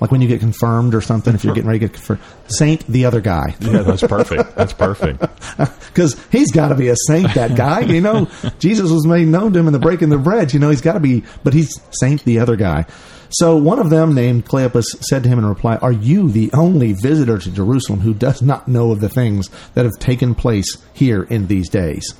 like 0.00 0.10
when 0.10 0.20
you 0.20 0.28
get 0.28 0.40
confirmed 0.40 0.94
or 0.94 1.00
something, 1.00 1.34
if 1.34 1.44
you're 1.44 1.54
getting 1.54 1.68
ready 1.68 1.80
to 1.80 1.86
get 1.86 1.94
confirmed, 1.94 2.20
saint 2.48 2.86
the 2.86 3.04
other 3.06 3.20
guy. 3.20 3.54
Yeah, 3.60 3.82
that's 3.82 4.02
perfect. 4.02 4.54
That's 4.56 4.72
perfect. 4.72 5.24
Because 5.92 6.18
he's 6.32 6.50
got 6.50 6.68
to 6.68 6.74
be 6.74 6.88
a 6.88 6.96
saint, 7.06 7.34
that 7.34 7.54
guy. 7.54 7.80
You 7.80 8.00
know, 8.00 8.26
Jesus 8.58 8.90
was 8.90 9.06
made 9.06 9.28
known 9.28 9.52
to 9.52 9.58
him 9.58 9.66
in 9.66 9.74
the 9.74 9.78
breaking 9.78 10.10
of 10.10 10.18
the 10.20 10.24
bread. 10.24 10.54
You 10.54 10.58
know, 10.58 10.70
he's 10.70 10.80
got 10.80 10.94
to 10.94 11.00
be, 11.00 11.22
but 11.44 11.52
he's 11.52 11.78
saint 11.90 12.24
the 12.24 12.38
other 12.38 12.56
guy. 12.56 12.86
So 13.32 13.56
one 13.56 13.78
of 13.78 13.90
them, 13.90 14.14
named 14.14 14.44
Cleopas, 14.46 14.84
said 15.04 15.22
to 15.22 15.28
him 15.28 15.38
in 15.38 15.46
reply, 15.46 15.76
Are 15.76 15.92
you 15.92 16.30
the 16.30 16.50
only 16.52 16.92
visitor 16.92 17.38
to 17.38 17.50
Jerusalem 17.50 18.00
who 18.00 18.12
does 18.14 18.42
not 18.42 18.68
know 18.68 18.92
of 18.92 19.00
the 19.00 19.08
things 19.08 19.48
that 19.74 19.84
have 19.84 19.98
taken 19.98 20.34
place 20.34 20.76
here 20.92 21.22
in 21.22 21.46
these 21.46 21.68
days? 21.68 22.14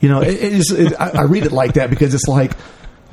You 0.00 0.08
know, 0.10 0.20
it, 0.20 0.34
it 0.34 0.52
is, 0.52 0.70
it, 0.70 0.92
I, 1.00 1.10
I 1.10 1.22
read 1.22 1.44
it 1.46 1.52
like 1.52 1.74
that 1.74 1.90
because 1.90 2.14
it's 2.14 2.28
like, 2.28 2.52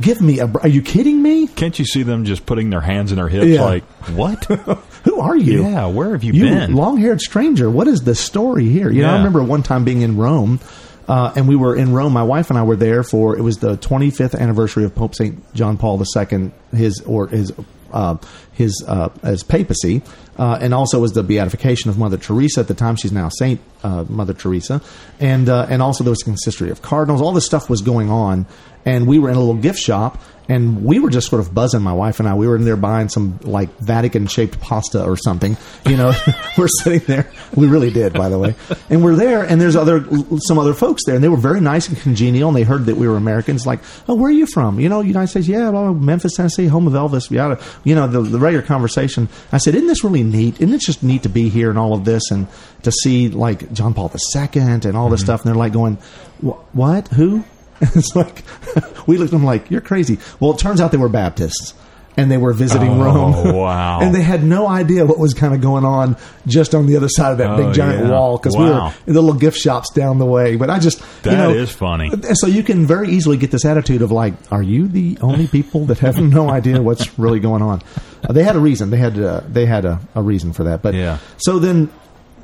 give 0.02 0.22
me 0.22 0.40
a, 0.40 0.46
are 0.48 0.68
you 0.68 0.82
kidding 0.82 1.22
me? 1.22 1.48
Can't 1.48 1.80
you 1.80 1.86
see 1.86 2.04
them 2.04 2.26
just 2.26 2.46
putting 2.46 2.70
their 2.70 2.82
hands 2.82 3.12
in 3.12 3.16
their 3.18 3.30
hips 3.30 3.48
Yeah. 3.48 3.64
like, 3.64 3.84
what? 4.14 4.44
Who 5.06 5.20
are 5.20 5.38
you? 5.38 5.64
yeah, 5.64 5.88
where 5.88 6.12
have 6.12 6.24
you, 6.24 6.34
you 6.34 6.44
been? 6.44 6.76
long-haired 6.76 7.22
stranger 7.22 7.70
what 7.70 7.88
is 7.88 8.02
the 8.02 8.16
story 8.16 8.66
here 8.66 8.90
you 8.92 9.04
know 9.04 9.12
i 9.12 9.18
remember 9.18 9.44
one 9.44 9.62
time 9.62 9.86
being 9.86 10.02
in 10.02 10.18
rome 10.18 10.60
uh, 11.08 11.34
and 11.36 11.48
we 11.48 11.56
were 11.56 11.76
in 11.76 11.94
rome. 11.94 12.14
My 12.14 12.24
wife 12.24 12.50
and 12.50 12.60
i 12.60 12.64
were 12.64 12.76
there 12.76 13.04
for 13.04 13.38
it 13.38 13.42
was 13.42 13.58
the 13.58 13.78
25th 13.78 14.40
anniversary 14.40 14.84
of 14.84 14.96
pope 14.96 15.16
st 15.16 15.54
john 15.54 15.78
paul 15.78 16.02
ii 16.02 16.52
his 16.72 17.02
or 17.02 17.28
his 17.28 17.52
uh, 17.92 18.18
his 18.54 18.84
uh, 18.88 19.10
his 19.24 19.44
papacy. 19.44 20.02
Uh, 20.38 20.58
and 20.60 20.74
also 20.74 21.00
was 21.00 21.14
the 21.14 21.24
beatification 21.24 21.90
of 21.90 21.98
mother 21.98 22.18
teresa 22.18 22.60
at 22.60 22.68
the 22.68 22.74
time. 22.74 22.98
She's 22.98 23.14
now 23.14 23.30
saint 23.30 23.62
uh, 23.84 24.04
mother 24.10 24.34
teresa. 24.34 24.82
And 25.20 25.48
uh, 25.48 25.68
and 25.70 25.82
also 25.82 26.04
there 26.04 26.12
was 26.12 26.22
a 26.22 26.26
consistory 26.26 26.70
of 26.70 26.82
cardinals. 26.82 27.22
All 27.22 27.32
this 27.32 27.46
stuff 27.46 27.70
was 27.70 27.82
going 27.82 28.12
on. 28.12 28.46
And 28.84 29.08
we 29.08 29.18
were 29.18 29.30
in 29.30 29.36
a 29.36 29.40
little 29.40 29.56
gift 29.56 29.80
shop 29.80 30.22
and 30.48 30.84
we 30.84 31.00
were 31.00 31.10
just 31.10 31.30
sort 31.30 31.40
of 31.40 31.54
buzzing 31.54 31.82
my 31.82 31.94
wife 31.94 32.20
and 32.20 32.28
i. 32.30 32.34
We 32.34 32.48
were 32.48 32.56
in 32.56 32.66
there 32.66 32.76
buying 32.76 33.10
some 33.10 33.40
like 33.44 33.70
vatican 33.80 34.28
shaped 34.28 34.60
pasta 34.60 35.04
or 35.04 35.18
something 35.18 35.58
you 35.86 35.98
know. 35.98 36.14
We're 36.58 36.68
sitting 36.68 37.02
there. 37.08 37.30
We 37.56 37.68
really 37.68 37.92
did 37.92 38.14
by 38.14 38.30
the 38.30 38.40
way. 38.40 38.56
And 38.90 39.04
we're 39.04 39.16
there 39.16 39.44
and 39.44 39.60
there's 39.60 39.76
other 39.76 40.06
some 40.40 40.58
other 40.58 40.74
folks 40.74 41.04
there 41.06 41.16
and 41.16 41.24
they 41.24 41.30
were 41.30 41.38
very 41.38 41.62
nice 41.62 41.88
and 41.88 41.98
congenial 41.98 42.50
and 42.50 42.58
they 42.58 42.64
heard 42.64 42.86
that 42.86 42.96
we 42.96 43.08
were 43.08 43.18
americans 43.18 43.66
like 43.66 43.80
oh 44.08 44.16
where 44.16 44.30
are 44.30 44.34
you 44.34 44.48
from? 44.48 44.80
You 44.80 44.90
know 44.90 45.02
united 45.02 45.28
states 45.28 45.48
yeah 45.48 45.72
blah, 45.72 45.94
memphis 45.94 46.34
tennessee 46.36 46.68
home 46.68 46.88
of 46.88 46.94
elvis 46.94 47.30
yeah 47.30 47.62
you 47.84 47.96
know 47.96 48.08
the, 48.08 48.22
the 48.22 48.40
regular 48.40 48.66
conversation. 48.66 49.30
I 49.52 49.58
said 49.58 49.76
isn't 49.76 49.88
this 49.88 50.04
really 50.04 50.24
neat? 50.24 50.62
Isn't 50.62 50.74
it 50.74 50.82
just 50.82 51.04
neat 51.04 51.24
to 51.24 51.30
be 51.30 51.50
here 51.50 51.70
and 51.70 51.80
all 51.80 51.94
of 51.94 52.06
this 52.06 52.32
and 52.32 52.48
to 52.84 52.92
see 52.92 53.30
like 53.30 53.72
john 53.74 53.94
paul 53.94 54.12
ii 54.14 54.52
and 54.56 54.98
all 54.98 55.10
this 55.10 55.22
mm-hmm. 55.22 55.26
stuff? 55.26 55.42
And 55.42 55.50
they're 55.50 55.60
like 55.60 55.74
going 55.74 55.98
what? 56.42 57.08
Who 57.10 57.44
it's 57.82 58.16
like 58.16 58.44
we 59.08 59.18
looked 59.18 59.30
at 59.34 59.38
them 59.38 59.44
like 59.46 59.70
you're 59.72 59.82
crazy. 59.82 60.18
Well, 60.40 60.52
it 60.52 60.60
turns 60.60 60.80
out 60.82 60.92
they 60.92 60.98
were 60.98 61.10
Baptists 61.10 61.74
and 62.18 62.32
they 62.32 62.38
were 62.38 62.54
visiting 62.54 62.90
Oh, 62.92 63.04
Rome. 63.04 63.54
wow. 63.56 64.00
and 64.02 64.16
they 64.16 64.22
had 64.22 64.42
no 64.44 64.68
idea 64.68 65.06
what 65.06 65.20
was 65.20 65.34
kind 65.34 65.54
of 65.54 65.60
going 65.60 65.84
on 65.84 66.16
just 66.48 66.74
on 66.74 66.86
the 66.86 66.96
other 66.96 67.10
side 67.10 67.34
of 67.34 67.38
that 67.40 67.50
Oh, 67.52 67.58
big 67.66 67.74
giant 67.74 68.06
yeah. 68.06 68.12
wall 68.12 68.38
because 68.38 68.56
we 68.56 68.64
were 68.64 68.94
in 69.06 69.14
the 69.14 69.22
little 69.22 69.38
gift 69.38 69.58
shops 69.58 69.92
down 69.94 70.18
the 70.20 70.26
way. 70.26 70.56
But 70.56 70.70
I 70.70 70.80
just 70.80 71.02
That 71.24 71.32
you 71.32 71.38
know, 71.38 71.50
is 71.50 71.72
funny. 71.72 72.10
so 72.36 72.48
you 72.48 72.64
can 72.64 72.86
very 72.86 73.10
easily 73.10 73.36
get 73.36 73.52
this 73.52 73.66
attitude 73.66 74.02
of 74.02 74.12
like, 74.12 74.34
are 74.52 74.64
you 74.64 74.88
the 74.88 75.18
only 75.22 75.48
people 75.48 75.86
that 75.88 76.00
have 76.00 76.18
no 76.22 76.50
idea 76.50 76.82
what's 76.82 77.20
really 77.20 77.42
going 77.42 77.62
on? 77.62 77.82
Uh, 78.24 78.32
they 78.32 78.44
had 78.44 78.56
a 78.56 78.60
reason. 78.60 78.90
They 78.90 78.98
had 78.98 79.20
uh, 79.20 79.42
they 79.48 79.66
had 79.66 79.84
a, 79.84 80.00
a 80.16 80.22
reason 80.22 80.54
for 80.54 80.64
that. 80.64 80.82
But 80.82 80.94
Yeah. 80.94 81.18
so 81.38 81.60
then 81.60 81.90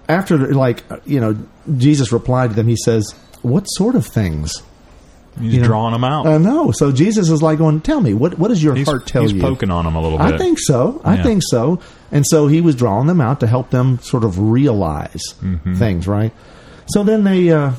after 0.09 0.38
like 0.53 0.83
you 1.05 1.19
know 1.21 1.38
Jesus 1.77 2.11
replied 2.11 2.50
to 2.50 2.55
them. 2.57 2.67
He 2.67 2.75
says, 2.75 3.15
"What 3.41 3.63
sort 3.65 3.95
of 3.95 4.05
things?" 4.05 4.61
He's 5.39 5.53
you 5.55 5.61
know, 5.61 5.67
drawing 5.67 5.93
them 5.93 6.03
out. 6.03 6.27
I 6.27 6.38
know. 6.38 6.71
So 6.71 6.91
Jesus 6.91 7.29
is 7.29 7.41
like 7.41 7.57
going, 7.57 7.81
"Tell 7.81 8.01
me 8.01 8.13
what 8.13 8.38
what 8.38 8.50
does 8.50 8.61
your 8.63 8.75
he's 8.75 8.85
heart 8.88 9.07
tell 9.07 9.21
he's 9.23 9.31
you?" 9.31 9.38
He's 9.38 9.43
poking 9.43 9.71
on 9.71 9.85
them 9.85 9.95
a 9.95 10.01
little 10.01 10.17
bit. 10.17 10.33
I 10.33 10.38
think 10.38 10.59
so. 10.59 11.00
I 11.05 11.15
Yeah. 11.15 11.23
think 11.23 11.41
so. 11.45 11.79
And 12.11 12.25
so 12.27 12.47
he 12.47 12.59
was 12.61 12.75
drawing 12.75 13.07
them 13.07 13.21
out 13.21 13.39
to 13.39 13.47
help 13.47 13.69
them 13.69 14.00
sort 14.01 14.23
of 14.25 14.38
realize 14.39 15.21
Mm-hmm. 15.41 15.75
things, 15.75 16.07
right? 16.07 16.33
So 16.88 17.03
then 17.03 17.23
they 17.23 17.50
uh, 17.50 17.71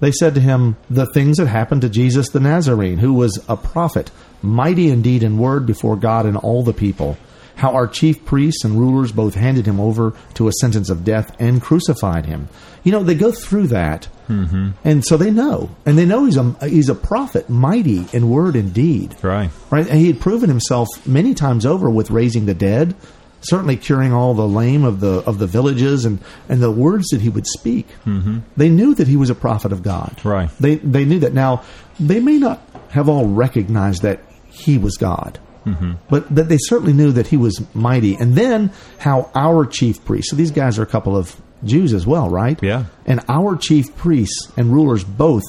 they 0.00 0.12
said 0.12 0.34
to 0.36 0.40
him 0.40 0.76
the 0.88 1.06
things 1.06 1.36
that 1.36 1.46
happened 1.48 1.82
to 1.82 1.88
Jesus 1.90 2.30
the 2.30 2.40
Nazarene, 2.40 2.98
who 2.98 3.12
was 3.12 3.38
a 3.48 3.56
prophet, 3.56 4.10
mighty 4.40 4.88
indeed 4.90 5.22
in 5.22 5.36
word 5.38 5.66
before 5.66 5.96
God 5.96 6.24
and 6.24 6.36
all 6.36 6.62
the 6.62 6.72
people. 6.72 7.18
How 7.58 7.74
our 7.74 7.88
chief 7.88 8.24
priests 8.24 8.64
and 8.64 8.78
rulers 8.78 9.10
both 9.10 9.34
handed 9.34 9.66
him 9.66 9.80
over 9.80 10.14
to 10.34 10.46
a 10.46 10.52
sentence 10.52 10.88
of 10.88 11.04
death 11.04 11.34
and 11.40 11.60
crucified 11.60 12.24
him. 12.24 12.48
You 12.84 12.92
know, 12.92 13.02
they 13.02 13.16
go 13.16 13.32
through 13.32 13.66
that, 13.68 14.06
mm-hmm. 14.28 14.70
and 14.84 15.04
so 15.04 15.16
they 15.16 15.32
know, 15.32 15.68
and 15.84 15.98
they 15.98 16.06
know 16.06 16.24
he's 16.24 16.36
a 16.36 16.54
he's 16.68 16.88
a 16.88 16.94
prophet, 16.94 17.50
mighty 17.50 18.06
in 18.12 18.30
word 18.30 18.54
and 18.54 18.72
deed. 18.72 19.16
Right. 19.22 19.50
Right. 19.70 19.88
And 19.88 19.98
he 19.98 20.06
had 20.06 20.20
proven 20.20 20.48
himself 20.48 20.88
many 21.04 21.34
times 21.34 21.66
over 21.66 21.90
with 21.90 22.12
raising 22.12 22.46
the 22.46 22.54
dead, 22.54 22.94
certainly 23.40 23.76
curing 23.76 24.12
all 24.12 24.34
the 24.34 24.46
lame 24.46 24.84
of 24.84 25.00
the 25.00 25.24
of 25.26 25.40
the 25.40 25.48
villages, 25.48 26.04
and 26.04 26.20
and 26.48 26.62
the 26.62 26.70
words 26.70 27.08
that 27.08 27.20
he 27.20 27.28
would 27.28 27.46
speak. 27.48 27.88
Mm-hmm. 28.06 28.38
They 28.56 28.68
knew 28.68 28.94
that 28.94 29.08
he 29.08 29.16
was 29.16 29.30
a 29.30 29.34
prophet 29.34 29.72
of 29.72 29.82
God. 29.82 30.24
Right. 30.24 30.48
They 30.60 30.76
they 30.76 31.04
knew 31.04 31.18
that. 31.18 31.34
Now 31.34 31.64
they 31.98 32.20
may 32.20 32.38
not 32.38 32.62
have 32.90 33.08
all 33.08 33.26
recognized 33.26 34.02
that 34.02 34.20
he 34.46 34.78
was 34.78 34.96
God. 34.96 35.40
Mm-hmm. 35.74 35.92
But, 36.08 36.34
but 36.34 36.48
they 36.48 36.58
certainly 36.60 36.92
knew 36.92 37.12
that 37.12 37.26
he 37.28 37.36
was 37.36 37.62
mighty. 37.74 38.14
And 38.16 38.34
then 38.34 38.72
how 38.98 39.30
our 39.34 39.64
chief 39.66 40.04
priests, 40.04 40.30
so 40.30 40.36
these 40.36 40.50
guys 40.50 40.78
are 40.78 40.82
a 40.82 40.86
couple 40.86 41.16
of 41.16 41.34
Jews 41.64 41.92
as 41.94 42.06
well, 42.06 42.28
right? 42.28 42.58
Yeah. 42.62 42.84
And 43.06 43.20
our 43.28 43.56
chief 43.56 43.96
priests 43.96 44.52
and 44.56 44.72
rulers 44.72 45.02
both 45.04 45.42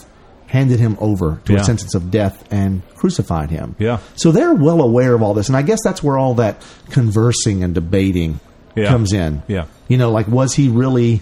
handed 0.47 0.79
him 0.79 0.97
over 0.99 1.39
to 1.45 1.53
Yeah. 1.53 1.59
a 1.59 1.63
sentence 1.63 1.93
of 1.93 2.09
death 2.09 2.43
and 2.51 2.81
crucified 2.95 3.51
him. 3.51 3.75
Yeah. 3.77 3.99
So 4.15 4.31
they're 4.31 4.53
well 4.55 4.81
aware 4.81 5.13
of 5.13 5.21
all 5.21 5.35
this. 5.35 5.47
And 5.47 5.55
I 5.55 5.61
guess 5.61 5.79
that's 5.83 6.01
where 6.01 6.17
all 6.17 6.33
that 6.35 6.63
conversing 6.89 7.63
and 7.63 7.73
debating 7.75 8.39
Yeah. 8.75 8.87
comes 8.89 9.13
in. 9.13 9.43
Yeah. 9.47 9.65
You 9.87 9.97
know, 9.97 10.11
like, 10.11 10.27
was 10.27 10.53
he 10.55 10.69
really. 10.69 11.21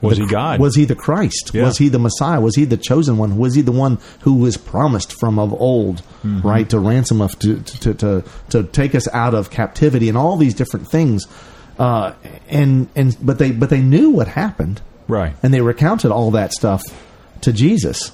Was 0.00 0.18
the- 0.18 0.24
he 0.24 0.30
God? 0.30 0.60
Was 0.60 0.74
he 0.76 0.84
the 0.84 0.94
Christ? 0.94 1.50
Yeah. 1.52 1.64
Was 1.64 1.78
he 1.78 1.88
the 1.88 1.98
Messiah? 1.98 2.40
Was 2.40 2.54
he 2.54 2.64
the 2.64 2.76
chosen 2.76 3.18
one? 3.18 3.36
Was 3.38 3.54
he 3.54 3.62
the 3.62 3.72
one 3.72 3.98
who 4.20 4.34
was 4.34 4.56
promised 4.56 5.12
from 5.18 5.38
of 5.38 5.52
old, 5.52 6.02
Mm-hmm. 6.24 6.40
right, 6.46 6.68
to 6.70 6.78
ransom 6.78 7.20
us, 7.20 7.34
to, 7.36 7.60
to, 7.62 7.94
to, 7.94 8.24
to 8.50 8.62
take 8.64 8.94
us 8.94 9.06
out 9.08 9.34
of 9.34 9.50
captivity 9.50 10.08
and 10.08 10.16
all 10.18 10.36
these 10.36 10.54
different 10.54 10.88
things? 10.90 11.26
Uh, 11.78 12.12
and, 12.48 12.88
and, 12.96 13.16
but 13.22 13.38
they, 13.38 13.50
but 13.52 13.70
they 13.70 13.80
knew 13.80 14.10
what 14.10 14.26
happened 14.28 14.80
Right. 15.06 15.34
and 15.42 15.54
they 15.54 15.60
recounted 15.60 16.10
all 16.10 16.32
that 16.32 16.52
stuff 16.52 16.82
to 17.42 17.52
Jesus, 17.52 18.10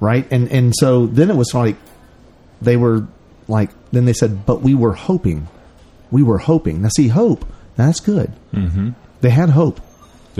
right? 0.00 0.26
And 0.30 0.48
and 0.52 0.74
so 0.76 1.06
then 1.06 1.30
it 1.30 1.34
was 1.36 1.54
like 1.54 1.76
they 2.60 2.76
were 2.76 3.06
like 3.48 3.70
then 3.90 4.04
they 4.04 4.12
said, 4.12 4.44
but 4.46 4.60
we 4.60 4.74
were 4.74 4.92
hoping, 4.92 5.48
we 6.10 6.22
were 6.22 6.38
hoping. 6.38 6.82
Now 6.82 6.90
see, 6.94 7.08
hope 7.08 7.44
that's 7.76 8.00
good. 8.00 8.32
Mm-hmm. 8.52 8.90
They 9.22 9.30
had 9.30 9.48
hope, 9.50 9.80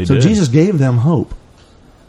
They 0.00 0.04
so 0.06 0.14
did. 0.14 0.22
Jesus 0.22 0.48
gave 0.48 0.78
them 0.78 0.98
hope. 0.98 1.34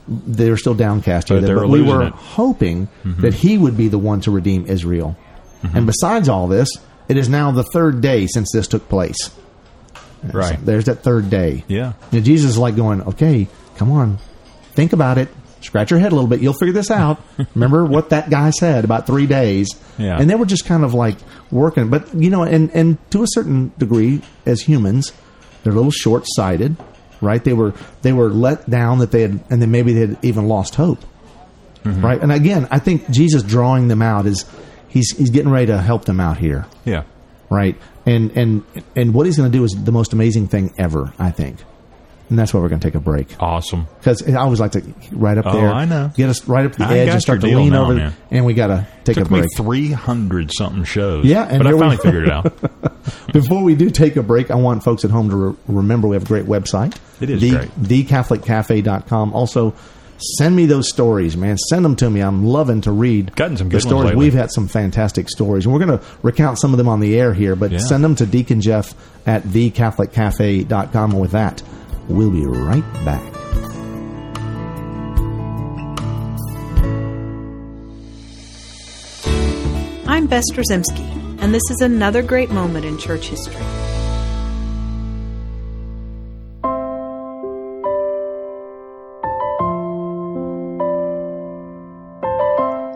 They 0.07 0.49
were 0.49 0.57
still 0.57 0.73
downcast, 0.73 1.27
But 1.29 1.43
here, 1.43 1.55
they 1.55 1.61
but 1.61 1.69
we 1.69 1.81
were 1.81 2.03
it. 2.03 2.13
Mm-hmm. 2.13 2.17
hoping 2.17 2.89
that 3.03 3.33
He 3.33 3.57
would 3.57 3.77
be 3.77 3.87
the 3.87 3.99
one 3.99 4.19
to 4.21 4.31
redeem 4.31 4.65
Israel. 4.65 5.15
And 5.63 5.85
besides 5.85 6.27
all 6.27 6.47
this, 6.47 6.69
it 7.07 7.17
is 7.17 7.29
now 7.29 7.51
the 7.51 7.63
third 7.63 8.01
day 8.01 8.25
since 8.25 8.51
this 8.51 8.67
took 8.67 8.89
place. 8.89 9.29
Right. 10.23 10.55
So 10.57 10.65
there's 10.65 10.85
that 10.85 11.03
third 11.03 11.29
day. 11.29 11.63
Yeah. 11.67 11.93
Now, 12.11 12.19
Jesus 12.19 12.51
is 12.51 12.57
like 12.57 12.75
going, 12.75 13.01
okay, 13.03 13.47
come 13.75 13.91
on, 13.91 14.17
think 14.73 14.93
about 14.93 15.17
it. 15.17 15.29
Scratch 15.61 15.91
your 15.91 15.99
head 15.99 16.11
a 16.11 16.15
little 16.15 16.27
bit. 16.29 16.41
You'll 16.41 16.53
figure 16.53 16.73
this 16.73 16.89
out. 16.89 17.21
Remember 17.55 17.85
what 17.85 18.09
that 18.09 18.31
guy 18.31 18.49
said 18.49 18.83
about 18.83 19.05
three 19.05 19.27
days. 19.27 19.69
Yeah. 19.99 20.17
And 20.19 20.27
they 20.27 20.33
were 20.35 20.47
just 20.47 20.65
kind 20.65 20.83
of 20.83 20.95
like 20.95 21.17
working. 21.51 21.89
But, 21.91 22.11
you 22.15 22.31
know, 22.31 22.41
and, 22.41 22.71
and 22.71 22.97
to 23.11 23.21
a 23.21 23.27
certain 23.27 23.71
degree, 23.77 24.21
as 24.47 24.61
humans, 24.61 25.11
they're 25.63 25.73
a 25.73 25.75
little 25.75 25.91
short 25.91 26.23
sighted, 26.25 26.75
right? 27.21 27.43
They 27.43 27.53
were, 27.53 27.73
they 28.01 28.11
were 28.13 28.29
let 28.29 28.69
down 28.69 28.99
that 28.99 29.11
they 29.11 29.21
had, 29.21 29.39
and 29.49 29.61
then 29.61 29.71
maybe 29.71 29.93
they 29.93 30.01
had 30.01 30.17
even 30.23 30.47
lost 30.47 30.75
hope. 30.75 30.99
Mm-hmm. 31.83 32.05
Right. 32.05 32.21
And 32.21 32.31
again, 32.31 32.67
I 32.69 32.79
think 32.79 33.09
Jesus 33.09 33.41
drawing 33.43 33.87
them 33.87 34.01
out 34.01 34.25
is, 34.25 34.45
he's, 34.87 35.15
he's 35.17 35.29
getting 35.31 35.51
ready 35.51 35.67
to 35.67 35.79
help 35.81 36.05
them 36.05 36.19
out 36.19 36.37
here 36.37 36.65
Yeah. 36.85 37.03
right? 37.49 37.75
And 38.05 38.31
and 38.37 38.63
and 38.95 39.13
what 39.13 39.25
he's 39.27 39.37
going 39.37 39.51
to 39.51 39.55
do 39.57 39.63
is 39.63 39.71
the 39.71 39.91
most 39.91 40.11
amazing 40.11 40.47
thing 40.47 40.73
ever, 40.79 41.13
I 41.19 41.29
think. 41.31 41.57
And 42.31 42.39
that's 42.39 42.53
why 42.53 42.61
we're 42.61 42.69
going 42.69 42.79
to 42.79 42.87
take 42.87 42.95
a 42.95 42.99
break 43.01 43.35
Awesome. 43.41 43.87
because 43.99 44.25
I 44.27 44.35
always 44.39 44.61
like 44.61 44.71
to 44.71 44.81
right 45.11 45.37
up 45.37 45.45
Oh, 45.45 45.51
there, 45.51 45.69
I 45.69 45.83
know. 45.83 46.11
get 46.15 46.29
us 46.29 46.47
right 46.47 46.65
up 46.65 46.71
the 46.77 46.85
I 46.85 46.99
edge 46.99 47.09
and 47.09 47.21
start 47.21 47.41
to 47.41 47.47
lean 47.47 47.73
now, 47.73 47.83
over, 47.83 47.93
man. 47.95 48.13
and 48.31 48.45
we 48.45 48.53
got 48.53 48.67
to 48.67 48.87
take 49.03 49.17
Took 49.17 49.25
a 49.25 49.29
break. 49.29 49.45
three 49.57 49.91
hundred 49.91 50.49
something 50.53 50.85
shows. 50.85 51.25
Yeah, 51.25 51.43
and 51.43 51.61
but 51.61 51.67
I 51.67 51.77
finally 51.77 51.97
figured 52.01 52.23
it 52.27 52.31
out. 52.31 52.53
Before 53.33 53.61
we 53.63 53.75
do 53.75 53.89
take 53.89 54.15
a 54.15 54.23
break, 54.23 54.49
I 54.49 54.55
want 54.55 54.81
folks 54.83 55.03
at 55.03 55.11
home 55.11 55.29
to 55.29 55.35
re- 55.35 55.55
remember 55.67 56.07
we 56.07 56.15
have 56.15 56.23
a 56.23 56.27
great 56.27 56.45
website. 56.45 56.95
It 57.19 57.29
is 57.29 57.41
the, 57.41 57.51
great. 57.51 57.69
thecatholiccafe.com. 57.81 59.33
Also, 59.33 59.73
send 60.37 60.55
me 60.55 60.65
those 60.67 60.87
stories, 60.87 61.35
man. 61.35 61.57
Send 61.57 61.83
them 61.83 61.95
to 61.97 62.09
me. 62.09 62.21
I'm 62.21 62.45
loving 62.45 62.79
to 62.81 62.91
read 62.93 63.35
Gotten 63.35 63.57
some 63.57 63.67
good 63.67 63.81
stories. 63.81 64.15
We've 64.15 64.33
had 64.33 64.51
some 64.51 64.69
fantastic 64.69 65.27
stories, 65.29 65.65
and 65.65 65.73
we're 65.73 65.85
going 65.85 65.99
to 65.99 66.05
recount 66.21 66.59
some 66.59 66.71
of 66.73 66.77
them 66.77 66.87
on 66.87 67.01
the 67.01 67.19
air 67.19 67.33
here, 67.33 67.57
but 67.57 67.71
Yeah. 67.71 67.79
send 67.79 68.03
them 68.05 68.15
to 68.15 68.25
Deacon 68.25 68.61
Jeff 68.61 68.93
at 69.27 69.43
thecatholiccafe.com. 69.43 71.11
And 71.11 71.19
with 71.21 71.31
that, 71.31 71.61
we'll 72.11 72.31
be 72.31 72.45
right 72.45 72.83
back. 73.05 73.21
I'm 80.07 80.27
Bess 80.27 80.43
Drzymala, 80.51 81.41
and 81.41 81.53
this 81.53 81.63
is 81.71 81.81
another 81.81 82.21
great 82.21 82.51
moment 82.51 82.85
in 82.85 82.97
church 82.97 83.29
history. 83.29 83.55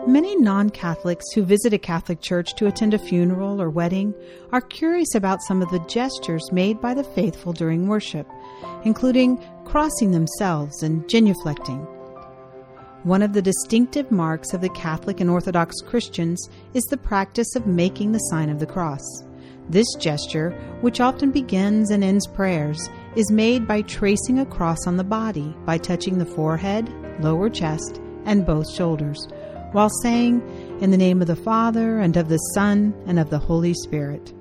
Many 0.06 0.36
non 0.36 0.70
Catholics 0.70 1.24
who 1.34 1.42
visit 1.42 1.72
a 1.72 1.78
Catholic 1.78 2.20
church 2.20 2.54
to 2.56 2.66
attend 2.66 2.94
a 2.94 2.98
funeral 2.98 3.60
or 3.60 3.70
wedding 3.70 4.14
are 4.52 4.60
curious 4.60 5.14
about 5.14 5.42
some 5.42 5.62
of 5.62 5.70
the 5.70 5.80
gestures 5.88 6.52
made 6.52 6.80
by 6.80 6.94
the 6.94 7.02
faithful 7.02 7.52
during 7.52 7.88
worship, 7.88 8.26
including 8.84 9.38
crossing 9.64 10.10
themselves 10.10 10.82
and 10.82 11.04
genuflecting. 11.04 11.86
One 13.04 13.22
of 13.22 13.32
the 13.32 13.42
distinctive 13.42 14.10
marks 14.10 14.52
of 14.52 14.60
the 14.60 14.68
Catholic 14.70 15.20
and 15.20 15.30
Orthodox 15.30 15.80
Christians 15.80 16.48
is 16.74 16.82
the 16.84 16.96
practice 16.96 17.54
of 17.54 17.66
making 17.66 18.12
the 18.12 18.18
sign 18.18 18.48
of 18.48 18.58
the 18.58 18.66
cross. 18.66 19.04
This 19.68 19.86
gesture, 19.98 20.50
which 20.80 21.00
often 21.00 21.30
begins 21.30 21.90
and 21.90 22.02
ends 22.02 22.26
prayers, 22.26 22.88
is 23.14 23.30
made 23.30 23.66
by 23.66 23.82
tracing 23.82 24.38
a 24.38 24.46
cross 24.46 24.86
on 24.86 24.96
the 24.96 25.04
body 25.04 25.54
by 25.64 25.78
touching 25.78 26.18
the 26.18 26.26
forehead, 26.26 26.92
lower 27.20 27.48
chest, 27.48 28.00
and 28.24 28.46
both 28.46 28.68
shoulders, 28.72 29.28
while 29.72 29.90
saying, 30.02 30.40
In 30.80 30.90
the 30.90 30.96
name 30.96 31.20
of 31.20 31.28
the 31.28 31.36
Father, 31.36 31.98
and 31.98 32.16
of 32.16 32.28
the 32.28 32.38
Son, 32.54 32.94
and 33.06 33.18
of 33.18 33.30
the 33.30 33.38
Holy 33.38 33.74
Spirit. 33.74 34.32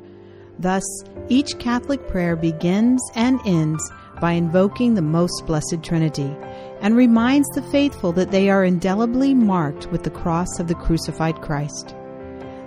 Thus, 0.59 0.83
each 1.27 1.57
Catholic 1.59 2.07
prayer 2.07 2.35
begins 2.35 3.01
and 3.15 3.39
ends 3.45 3.91
by 4.19 4.33
invoking 4.33 4.93
the 4.93 5.01
Most 5.01 5.45
Blessed 5.45 5.83
Trinity 5.83 6.35
and 6.81 6.95
reminds 6.95 7.47
the 7.49 7.61
faithful 7.63 8.11
that 8.13 8.31
they 8.31 8.49
are 8.49 8.63
indelibly 8.63 9.33
marked 9.33 9.87
with 9.91 10.03
the 10.03 10.09
cross 10.09 10.59
of 10.59 10.67
the 10.67 10.75
crucified 10.75 11.41
Christ. 11.41 11.95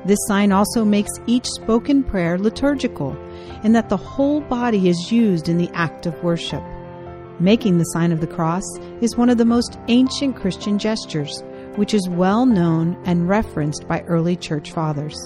This 0.04 0.18
sign 0.26 0.52
also 0.52 0.84
makes 0.84 1.10
each 1.26 1.46
spoken 1.46 2.02
prayer 2.02 2.38
liturgical 2.38 3.16
in 3.62 3.72
that 3.72 3.88
the 3.88 3.96
whole 3.96 4.40
body 4.40 4.88
is 4.88 5.12
used 5.12 5.48
in 5.48 5.58
the 5.58 5.70
act 5.74 6.06
of 6.06 6.22
worship. 6.22 6.62
Making 7.40 7.78
the 7.78 7.84
sign 7.84 8.12
of 8.12 8.20
the 8.20 8.26
cross 8.26 8.64
is 9.00 9.16
one 9.16 9.30
of 9.30 9.38
the 9.38 9.44
most 9.44 9.78
ancient 9.88 10.36
Christian 10.36 10.78
gestures, 10.78 11.42
which 11.76 11.94
is 11.94 12.08
well 12.08 12.46
known 12.46 13.00
and 13.04 13.28
referenced 13.28 13.86
by 13.86 14.00
early 14.02 14.36
church 14.36 14.72
fathers. 14.72 15.16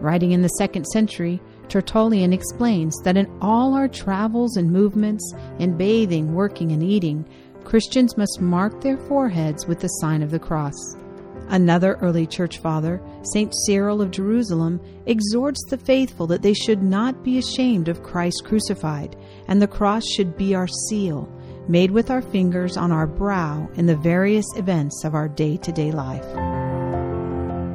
Writing 0.00 0.32
in 0.32 0.42
the 0.42 0.48
second 0.48 0.84
century, 0.86 1.40
Tertullian 1.68 2.32
explains 2.32 2.96
that 3.02 3.16
in 3.16 3.30
all 3.40 3.74
our 3.74 3.88
travels 3.88 4.56
and 4.56 4.70
movements, 4.70 5.32
in 5.58 5.76
bathing, 5.76 6.34
working, 6.34 6.72
and 6.72 6.82
eating, 6.82 7.28
Christians 7.64 8.16
must 8.16 8.40
mark 8.40 8.80
their 8.80 8.96
foreheads 8.96 9.66
with 9.66 9.80
the 9.80 9.88
sign 9.88 10.22
of 10.22 10.30
the 10.30 10.38
cross. 10.38 10.96
Another 11.48 11.94
early 12.00 12.26
church 12.26 12.58
father, 12.58 13.00
St. 13.22 13.52
Cyril 13.66 14.02
of 14.02 14.10
Jerusalem, 14.10 14.80
exhorts 15.06 15.64
the 15.68 15.78
faithful 15.78 16.26
that 16.28 16.42
they 16.42 16.54
should 16.54 16.82
not 16.82 17.22
be 17.22 17.38
ashamed 17.38 17.88
of 17.88 18.02
Christ 18.02 18.44
crucified, 18.44 19.16
and 19.48 19.62
the 19.62 19.68
cross 19.68 20.04
should 20.04 20.36
be 20.36 20.54
our 20.54 20.68
seal, 20.68 21.28
made 21.68 21.90
with 21.90 22.10
our 22.10 22.22
fingers 22.22 22.76
on 22.76 22.90
our 22.90 23.06
brow 23.06 23.68
in 23.74 23.86
the 23.86 23.96
various 23.96 24.46
events 24.56 25.04
of 25.04 25.14
our 25.14 25.28
day 25.28 25.56
to 25.58 25.72
day 25.72 25.92
life. 25.92 26.65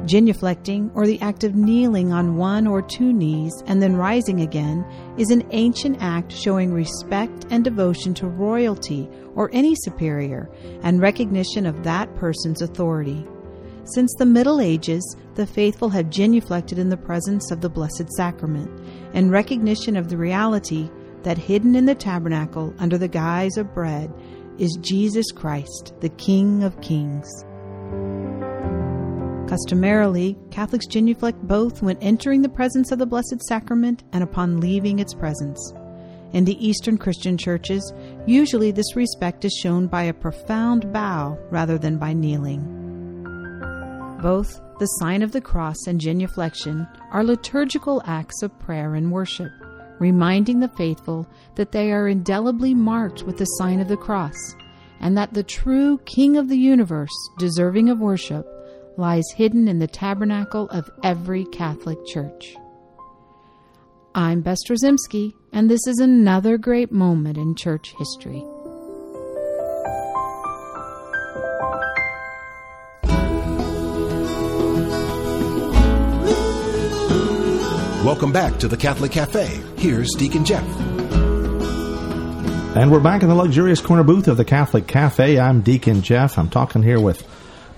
Genuflecting, 0.04 0.90
or 0.94 1.06
the 1.06 1.20
act 1.20 1.44
of 1.44 1.54
kneeling 1.54 2.12
on 2.12 2.36
one 2.36 2.66
or 2.66 2.82
two 2.82 3.12
knees 3.12 3.52
and 3.66 3.80
then 3.80 3.94
rising 3.94 4.40
again, 4.40 4.84
is 5.16 5.30
an 5.30 5.46
ancient 5.52 5.98
act 6.00 6.32
showing 6.32 6.72
respect 6.72 7.46
and 7.50 7.62
devotion 7.62 8.12
to 8.14 8.26
royalty 8.26 9.08
or 9.36 9.48
any 9.52 9.74
superior 9.76 10.50
and 10.82 11.00
recognition 11.00 11.66
of 11.66 11.84
that 11.84 12.12
person's 12.16 12.62
authority. 12.62 13.24
Since 13.84 14.12
the 14.18 14.26
Middle 14.26 14.60
Ages, 14.60 15.16
the 15.34 15.46
faithful 15.46 15.88
have 15.90 16.06
genuflected 16.06 16.78
in 16.78 16.88
the 16.88 16.96
presence 16.96 17.50
of 17.50 17.60
the 17.60 17.70
Blessed 17.70 18.08
Sacrament 18.16 18.70
in 19.14 19.30
recognition 19.30 19.96
of 19.96 20.08
the 20.08 20.16
reality 20.16 20.90
that 21.22 21.38
hidden 21.38 21.76
in 21.76 21.86
the 21.86 21.94
tabernacle 21.94 22.74
under 22.78 22.98
the 22.98 23.08
guise 23.08 23.56
of 23.56 23.72
bread 23.72 24.12
is 24.58 24.76
Jesus 24.80 25.30
Christ, 25.32 25.94
the 26.00 26.10
King 26.10 26.64
of 26.64 26.80
Kings. 26.80 27.28
Customarily, 29.52 30.38
Catholics 30.50 30.86
genuflect 30.86 31.38
both 31.46 31.82
when 31.82 31.98
entering 31.98 32.40
the 32.40 32.48
presence 32.48 32.90
of 32.90 32.98
the 32.98 33.04
Blessed 33.04 33.38
Sacrament 33.42 34.02
and 34.14 34.24
upon 34.24 34.60
leaving 34.60 34.98
its 34.98 35.12
presence. 35.12 35.74
In 36.32 36.46
the 36.46 36.56
Eastern 36.66 36.96
Christian 36.96 37.36
churches, 37.36 37.92
usually 38.24 38.70
this 38.70 38.96
respect 38.96 39.44
is 39.44 39.52
shown 39.52 39.88
by 39.88 40.04
a 40.04 40.14
profound 40.14 40.90
bow 40.90 41.36
rather 41.50 41.76
than 41.76 41.98
by 41.98 42.14
kneeling. 42.14 42.62
Both 44.22 44.58
the 44.78 44.86
sign 44.86 45.20
of 45.20 45.32
the 45.32 45.42
cross 45.42 45.86
and 45.86 46.00
genuflection 46.00 46.88
are 47.10 47.22
liturgical 47.22 48.00
acts 48.06 48.42
of 48.42 48.58
prayer 48.58 48.94
and 48.94 49.12
worship, 49.12 49.52
reminding 49.98 50.60
the 50.60 50.68
faithful 50.78 51.28
that 51.56 51.72
they 51.72 51.92
are 51.92 52.08
indelibly 52.08 52.72
marked 52.72 53.24
with 53.24 53.36
the 53.36 53.44
sign 53.44 53.80
of 53.80 53.88
the 53.88 53.98
cross, 53.98 54.56
and 55.00 55.14
that 55.18 55.34
the 55.34 55.42
true 55.42 55.98
King 56.06 56.38
of 56.38 56.48
the 56.48 56.56
universe, 56.56 57.12
deserving 57.38 57.90
of 57.90 57.98
worship, 57.98 58.46
lies 58.96 59.24
hidden 59.34 59.68
in 59.68 59.78
the 59.78 59.86
tabernacle 59.86 60.68
of 60.70 60.90
every 61.02 61.44
Catholic 61.46 61.98
church. 62.06 62.56
I'm 64.14 64.42
Bess 64.42 64.58
Drzymala, 64.68 65.32
and 65.52 65.70
this 65.70 65.86
is 65.86 65.98
another 65.98 66.58
great 66.58 66.92
moment 66.92 67.38
in 67.38 67.54
church 67.54 67.94
history. 67.98 68.44
Welcome 78.04 78.32
back 78.32 78.58
to 78.58 78.68
the 78.68 78.76
Catholic 78.76 79.12
Cafe. 79.12 79.62
Here's 79.76 80.10
Deacon 80.18 80.44
Jeff. 80.44 80.66
And 82.76 82.90
we're 82.90 83.00
back 83.00 83.22
in 83.22 83.28
the 83.28 83.34
luxurious 83.34 83.80
corner 83.80 84.02
booth 84.02 84.28
of 84.28 84.36
the 84.36 84.44
Catholic 84.44 84.86
Cafe. 84.86 85.38
I'm 85.38 85.60
Deacon 85.60 86.02
Jeff. 86.02 86.36
I'm 86.36 86.48
talking 86.50 86.82
here 86.82 86.98
with 86.98 87.22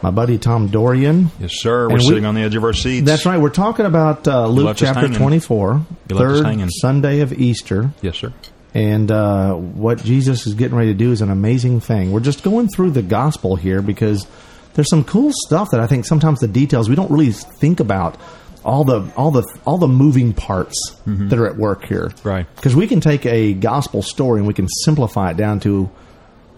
my 0.05 0.11
buddy 0.11 0.37
Tom 0.37 0.69
Dorian. 0.69 1.31
Yes, 1.41 1.53
sir. 1.55 1.89
We're 1.89 1.95
we- 1.95 2.01
sitting 2.05 2.27
on 2.27 2.35
the 2.35 2.43
edge 2.43 2.55
of 2.57 2.63
our 2.63 2.75
seats. 2.75 3.07
That's 3.07 3.25
right. 3.25 3.39
We're 3.41 3.49
talking 3.49 3.87
about 3.87 4.29
uh, 4.29 4.47
Luke 4.47 4.77
chapter 4.77 5.01
hanging. 5.01 5.17
24, 5.17 5.81
You 6.11 6.17
left 6.17 6.31
us 6.31 6.43
third. 6.43 6.69
Sunday 6.83 7.21
of 7.21 7.33
Easter. 7.33 7.91
Yes, 8.03 8.19
sir. 8.19 8.31
And 8.75 9.11
uh, 9.11 9.55
what 9.55 10.05
Jesus 10.05 10.47
is 10.47 10.53
getting 10.53 10.77
ready 10.77 10.93
to 10.93 10.99
do 10.99 11.11
is 11.11 11.23
an 11.23 11.31
amazing 11.31 11.81
thing. 11.81 12.13
We're 12.13 12.21
just 12.21 12.43
going 12.43 12.69
through 12.69 12.91
the 12.91 13.01
gospel 13.01 13.57
here 13.57 13.81
because 13.81 14.27
there's 14.75 14.91
some 14.91 15.05
cool 15.05 15.31
stuff 15.47 15.71
that 15.71 15.81
I 15.81 15.87
think 15.87 16.05
sometimes 16.05 16.41
the 16.41 16.49
details 16.49 16.91
we 16.91 16.97
don't 16.97 17.11
really 17.11 17.33
think 17.33 17.81
about 17.81 18.19
all 18.63 18.85
the 18.85 19.11
all 19.17 19.31
the 19.31 19.43
all 19.65 19.79
the 19.79 19.89
moving 19.89 20.35
parts 20.35 20.97
that 21.07 21.39
are 21.39 21.47
at 21.47 21.57
work 21.57 21.87
here. 21.87 22.09
Mm-hmm. 22.09 22.29
Right. 22.29 22.47
Because 22.57 22.77
we 22.77 22.87
can 22.87 23.01
take 23.01 23.25
a 23.25 23.55
gospel 23.55 24.03
story 24.03 24.41
and 24.41 24.47
we 24.47 24.53
can 24.53 24.69
simplify 24.85 25.31
it 25.31 25.39
down 25.39 25.61
to, 25.61 25.89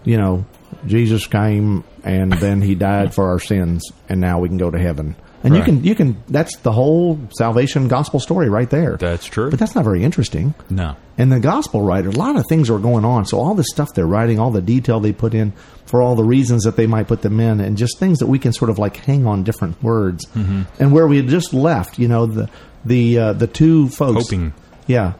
you 0.03 0.17
know, 0.17 0.43
Jesus 0.85 1.27
came 1.27 1.83
and 2.03 2.33
then 2.33 2.61
he 2.61 2.75
died 2.75 3.13
for 3.13 3.29
our 3.29 3.39
sins 3.39 3.83
and 4.09 4.21
now 4.21 4.39
we 4.39 4.47
can 4.47 4.57
go 4.57 4.69
to 4.71 4.79
heaven. 4.79 5.15
And 5.43 5.55
you 5.55 5.63
can 5.63 5.83
you 5.83 5.95
can 5.95 6.21
that's 6.27 6.57
the 6.57 6.71
whole 6.73 7.19
salvation 7.37 7.87
gospel 7.87 8.19
story 8.19 8.49
right 8.49 8.69
there. 8.69 8.97
That's 8.97 9.25
true. 9.27 9.49
But 9.49 9.59
that's 9.59 9.75
not 9.75 9.85
very 9.85 10.03
interesting. 10.03 10.53
No. 10.69 10.97
And 11.17 11.31
the 11.31 11.39
gospel 11.39 11.83
writer, 11.83 12.09
a 12.09 12.11
lot 12.11 12.35
of 12.35 12.43
things 12.49 12.69
are 12.69 12.79
going 12.79 13.05
on. 13.05 13.25
So 13.25 13.39
all 13.39 13.53
the 13.53 13.63
stuff 13.63 13.87
they're 13.93 14.07
writing, 14.07 14.39
all 14.39 14.51
the 14.51 14.61
detail 14.63 14.99
they 14.99 15.13
put 15.13 15.33
in 15.33 15.53
for 15.85 16.01
all 16.01 16.15
the 16.15 16.23
reasons 16.23 16.63
that 16.63 16.75
they 16.75 16.85
might 16.87 17.07
put 17.07 17.21
them 17.21 17.39
in, 17.39 17.61
and 17.61 17.77
just 17.77 17.97
things 17.97 18.19
that 18.19 18.27
we 18.27 18.39
can 18.39 18.51
sort 18.51 18.69
of 18.69 18.77
like 18.77 18.97
hang 18.97 19.25
on 19.25 19.43
different 19.43 19.81
words. 19.81 20.25
Mm-hmm. 20.33 20.63
And 20.79 20.91
where 20.91 21.07
we 21.07 21.15
had 21.17 21.27
just 21.27 21.53
left, 21.53 21.97
you 21.97 22.07
know, 22.09 22.25
the 22.25 22.49
the 22.83 23.17
uh, 23.17 23.33
the 23.33 23.47
two 23.47 23.87
folks, 23.89 24.23
Hoping. 24.25 24.53
yeah, 24.85 25.13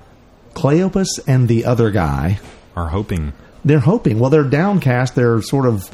Cleopas 0.55 1.07
and 1.27 1.47
the 1.47 1.65
other 1.65 1.91
guy, 1.91 2.39
Are 2.75 2.89
hoping. 2.89 3.33
They're 3.69 3.79
hoping. 3.79 4.19
Well, 4.19 4.29
they're 4.29 4.43
downcast. 4.43 5.15
They're 5.15 5.41
sort 5.41 5.65
of 5.65 5.89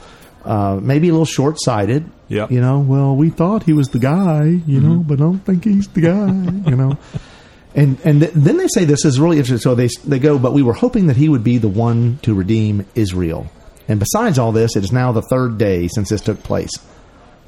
uh, 0.46 0.80
maybe 0.82 1.10
a 1.10 1.12
little 1.12 1.25
short 1.25 1.58
sighted. 1.60 2.10
Yeah. 2.27 2.48
You 2.50 2.62
know, 2.62 2.80
well, 2.80 3.15
we 3.15 3.30
thought 3.30 3.63
he 3.63 3.74
was 3.74 3.89
the 3.89 4.00
guy, 4.00 4.46
you 4.46 4.80
know, 4.82 4.98
but 4.98 5.15
I 5.15 5.24
don't 5.24 5.39
think 5.39 5.63
he's 5.65 5.88
the 5.89 6.01
guy, 6.01 6.70
you 6.70 6.75
know. 6.75 6.98
And 7.75 8.00
and 8.03 8.22
th- 8.22 8.34
then 8.36 8.58
they 8.58 8.68
say 8.68 8.86
this 8.86 9.03
is 9.06 9.20
really 9.20 9.38
interesting. 9.38 9.62
So 9.72 9.75
they 9.75 9.89
they 10.06 10.20
go, 10.20 10.38
but 10.39 10.53
we 10.53 10.62
were 10.63 10.74
hoping 10.74 11.08
that 11.08 11.15
he 11.18 11.30
would 11.30 11.44
be 11.44 11.58
the 11.60 11.68
one 11.68 12.20
to 12.24 12.34
redeem 12.34 12.86
Israel. 12.96 13.48
And 13.88 14.00
besides 14.00 14.39
all 14.39 14.51
this, 14.51 14.75
it 14.75 14.84
is 14.84 14.92
now 14.92 15.12
the 15.12 15.22
third 15.24 15.58
day 15.58 15.88
since 15.89 16.10
this 16.10 16.22
took 16.22 16.42
place. 16.44 16.72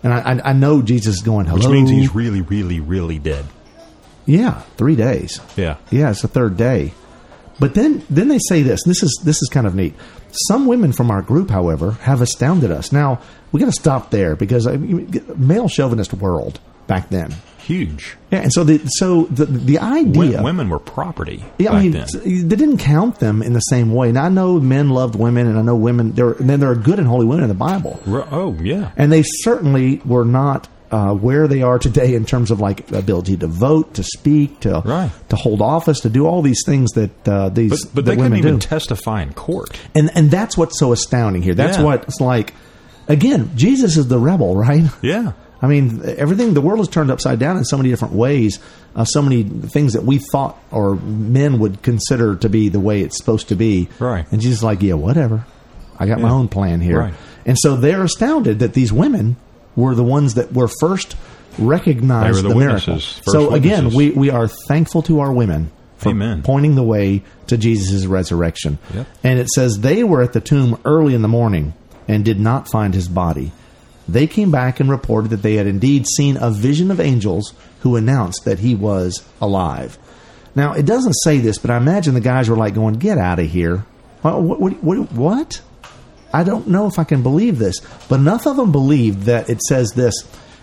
And 0.04 0.14
I, 0.14 0.34
I, 0.34 0.50
I 0.50 0.54
know 0.54 0.82
Jesus 0.82 1.16
is 1.16 1.22
going, 1.24 1.46
hello. 1.46 1.58
Which 1.60 1.68
means 1.70 1.90
he's 1.90 2.14
really, 2.14 2.42
really, 2.42 2.80
really 2.80 3.18
dead. 3.18 3.46
yeah, 4.26 4.62
three 4.78 4.96
days. 4.96 5.40
Yeah. 5.56 5.78
Yeah, 5.92 6.12
it's 6.12 6.22
the 6.22 6.28
third 6.28 6.58
day. 6.58 6.94
But 7.60 7.74
then 7.74 8.04
then 8.10 8.28
they 8.28 8.40
say 8.50 8.62
this. 8.64 8.82
This 8.86 9.02
is 9.02 9.20
this 9.24 9.38
is 9.42 9.50
kind 9.52 9.66
of 9.66 9.74
neat. 9.76 9.94
Some 10.48 10.66
women 10.68 10.92
from 10.92 11.10
our 11.12 11.22
group, 11.22 11.50
however, 11.50 11.92
have 12.02 12.22
astounded 12.22 12.72
us. 12.72 12.92
Now 12.92 13.22
we 13.52 13.60
got 13.60 13.68
to 13.68 13.72
stop 13.72 14.12
there 14.12 14.36
because 14.36 14.68
I 14.68 14.78
mean, 14.78 15.24
male 15.38 15.68
chauvinist 15.68 16.14
world 16.14 16.60
back 16.88 17.10
then. 17.10 17.34
Huge. 17.60 18.16
Yeah, 18.30 18.42
and 18.42 18.54
so 18.54 18.64
the 18.64 18.78
so 18.98 19.24
the 19.24 19.46
the 19.46 19.80
idea. 19.80 20.44
Women 20.44 20.70
were 20.70 20.78
property 20.78 21.44
yeah, 21.58 21.72
back 21.72 21.78
I 21.80 21.82
mean, 21.82 21.92
then. 21.94 22.08
they 22.48 22.56
didn't 22.56 22.78
count 22.78 23.20
them 23.20 23.42
in 23.42 23.54
the 23.54 23.60
same 23.60 23.92
way. 23.92 24.12
Now 24.12 24.26
I 24.26 24.30
know 24.30 24.60
men 24.60 24.90
loved 24.90 25.16
women, 25.16 25.48
and 25.48 25.58
I 25.58 25.64
know 25.64 25.76
women. 25.76 26.12
There, 26.12 26.34
and 26.34 26.48
then 26.48 26.60
there 26.60 26.70
are 26.70 26.76
good 26.76 27.00
and 27.00 27.08
holy 27.08 27.26
women 27.26 27.44
in 27.44 27.50
the 27.50 27.56
Bible, 27.56 28.00
Oh, 28.06 28.54
yeah. 28.62 28.92
and 28.98 29.12
they 29.12 29.24
certainly 29.24 30.00
were 30.06 30.26
not 30.26 30.68
uh, 30.96 31.14
where 31.14 31.46
they 31.48 31.62
are 31.62 31.78
today 31.78 32.14
in 32.16 32.26
terms 32.26 32.52
of 32.52 32.60
like 32.62 32.90
ability 32.92 33.36
to 33.38 33.48
vote, 33.48 33.94
to 33.96 34.04
speak, 34.04 34.60
to 34.62 34.82
Right. 34.86 35.12
to 35.30 35.36
hold 35.36 35.62
office, 35.62 36.00
to 36.02 36.10
do 36.10 36.26
all 36.26 36.42
these 36.42 36.64
things 36.66 36.92
that 36.94 37.28
uh, 37.28 37.50
these 37.50 37.72
But, 37.86 37.96
but 37.96 38.06
that 38.06 38.12
they 38.12 38.16
couldn't 38.22 38.38
even 38.38 38.56
do. 38.60 38.60
testify 38.60 39.22
in 39.22 39.34
court. 39.34 39.70
and 39.94 40.10
and 40.16 40.32
that's 40.32 40.58
what's 40.58 40.80
so 40.80 40.94
astounding 40.94 41.42
here. 41.42 41.56
That's 41.56 41.78
Yeah. 41.78 41.84
what 41.84 42.04
it's 42.04 42.22
like. 42.22 42.54
Again, 43.08 43.52
Jesus 43.56 43.98
is 43.98 44.08
the 44.08 44.18
rebel, 44.20 44.56
right? 44.56 44.86
Yeah. 45.02 45.34
I 45.62 45.68
mean, 45.68 46.02
everything, 46.18 46.54
the 46.54 46.62
world 46.62 46.80
is 46.82 46.88
turned 46.90 47.10
upside 47.10 47.40
down 47.40 47.58
in 47.58 47.64
so 47.66 47.78
many 47.78 47.90
different 47.90 48.14
ways. 48.14 48.60
Uh, 48.96 49.04
so 49.06 49.22
many 49.22 49.42
things 49.44 49.94
that 49.94 50.04
we 50.04 50.18
thought 50.32 50.58
or 50.70 50.96
men 50.96 51.60
would 51.60 51.82
consider 51.82 52.36
to 52.36 52.50
be 52.50 52.70
the 52.70 52.80
way 52.80 53.02
it's 53.02 53.18
supposed 53.18 53.48
to 53.50 53.56
be. 53.56 53.88
Right. 54.00 54.26
And 54.32 54.42
Jesus 54.42 54.60
is 54.60 54.64
like, 54.64 54.82
yeah, 54.84 54.94
whatever. 54.96 55.46
I 55.98 56.06
got 56.08 56.20
my 56.20 56.30
own 56.30 56.50
plan 56.50 56.82
here. 56.82 57.00
Right. 57.00 57.14
And 57.46 57.58
so 57.60 57.76
they're 57.78 58.04
astounded 58.04 58.60
that 58.60 58.74
these 58.74 58.92
women 58.94 59.38
were 59.76 59.96
the 59.96 60.04
ones 60.04 60.36
that 60.36 60.54
were 60.54 60.68
first 60.68 61.16
recognized 61.58 62.44
the 62.44 62.50
the, 62.50 62.56
miracle. 62.56 63.00
So 63.00 63.54
again, 63.54 63.86
witnesses. 63.86 63.96
we, 63.96 64.12
we 64.12 64.30
are 64.30 64.48
thankful 64.48 65.02
to 65.04 65.20
our 65.20 65.32
women 65.32 65.72
for 65.98 66.10
Amen. 66.10 66.44
pointing 66.44 66.76
the 66.76 66.84
way 66.84 67.24
to 67.48 67.58
Jesus' 67.58 68.06
resurrection. 68.06 68.78
Yep. 68.94 69.08
And 69.24 69.40
it 69.40 69.50
says 69.50 69.80
they 69.80 70.04
were 70.04 70.22
at 70.22 70.34
the 70.34 70.42
tomb 70.42 70.80
early 70.86 71.14
in 71.14 71.22
the 71.22 71.28
morning 71.28 71.74
and 72.08 72.26
did 72.26 72.40
not 72.40 72.70
find 72.70 72.94
his 72.94 73.08
body. 73.08 73.52
They 74.08 74.28
came 74.28 74.52
back 74.52 74.80
and 74.80 74.90
reported 74.90 75.30
that 75.30 75.42
they 75.42 75.56
had 75.56 75.66
indeed 75.66 76.06
seen 76.06 76.38
a 76.40 76.52
vision 76.52 76.92
of 76.92 77.00
angels 77.00 77.54
who 77.80 77.96
announced 77.96 78.46
that 78.46 78.60
he 78.60 78.76
was 78.76 79.26
alive. 79.42 79.98
Now, 80.54 80.74
it 80.74 80.86
doesn't 80.86 81.16
say 81.24 81.40
this, 81.40 81.58
but 81.58 81.72
I 81.72 81.78
imagine 81.78 82.14
the 82.14 82.22
guys 82.22 82.50
were 82.50 82.56
like 82.56 82.76
going, 82.76 82.96
Get 82.96 83.18
out 83.18 83.40
of 83.40 83.48
here. 83.48 83.86
What? 84.22 84.42
what, 84.42 84.84
what, 84.84 85.12
what? 85.12 85.62
I 86.36 86.44
don't 86.44 86.68
know 86.68 86.86
if 86.88 87.00
I 87.00 87.04
can 87.06 87.24
believe 87.24 87.58
this. 87.60 87.80
But 88.10 88.20
enough 88.20 88.46
of 88.46 88.58
them 88.58 88.72
believed 88.72 89.24
that 89.24 89.50
it 89.50 89.62
says 89.62 89.92
this. 89.92 90.14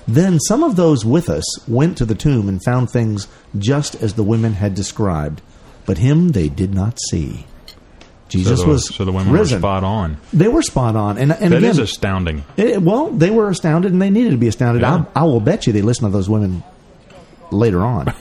Then 0.06 0.38
some 0.40 0.62
of 0.62 0.76
those 0.76 1.04
with 1.04 1.30
us 1.30 1.44
went 1.68 1.96
to 1.98 2.04
the 2.04 2.14
tomb 2.14 2.48
and 2.48 2.62
found 2.62 2.90
things 2.90 3.28
just 3.58 3.94
as 4.02 4.14
the 4.14 4.22
women 4.22 4.52
had 4.54 4.74
described. 4.74 5.40
But 5.86 5.98
him 5.98 6.28
they 6.30 6.48
did 6.48 6.74
not 6.74 6.98
see. 7.08 7.46
Jesus 8.28 8.60
so 8.60 8.64
the, 8.66 8.70
was 8.72 8.94
so 8.94 9.04
the 9.04 9.12
women 9.12 9.32
risen. 9.32 9.56
were 9.56 9.60
spot 9.60 9.84
on. 9.84 10.16
They 10.32 10.48
were 10.48 10.62
spot 10.62 10.96
on, 10.96 11.18
and 11.18 11.32
and 11.32 11.52
That 11.52 11.58
again, 11.58 11.70
is 11.70 11.78
astounding. 11.78 12.44
it- 12.56 12.80
well, 12.82 13.10
they 13.10 13.30
were 13.30 13.48
astounded, 13.50 13.92
and 13.92 14.00
they 14.00 14.08
needed 14.10 14.30
to 14.30 14.38
be 14.38 14.48
astounded. 14.48 14.82
Yeah. 14.82 15.04
I, 15.14 15.20
I 15.20 15.24
will 15.24 15.40
bet 15.40 15.66
you 15.66 15.72
they 15.72 15.82
listened 15.82 16.08
to 16.08 16.16
those 16.16 16.28
women 16.30 16.62
later 17.50 17.82
on. 17.82 18.12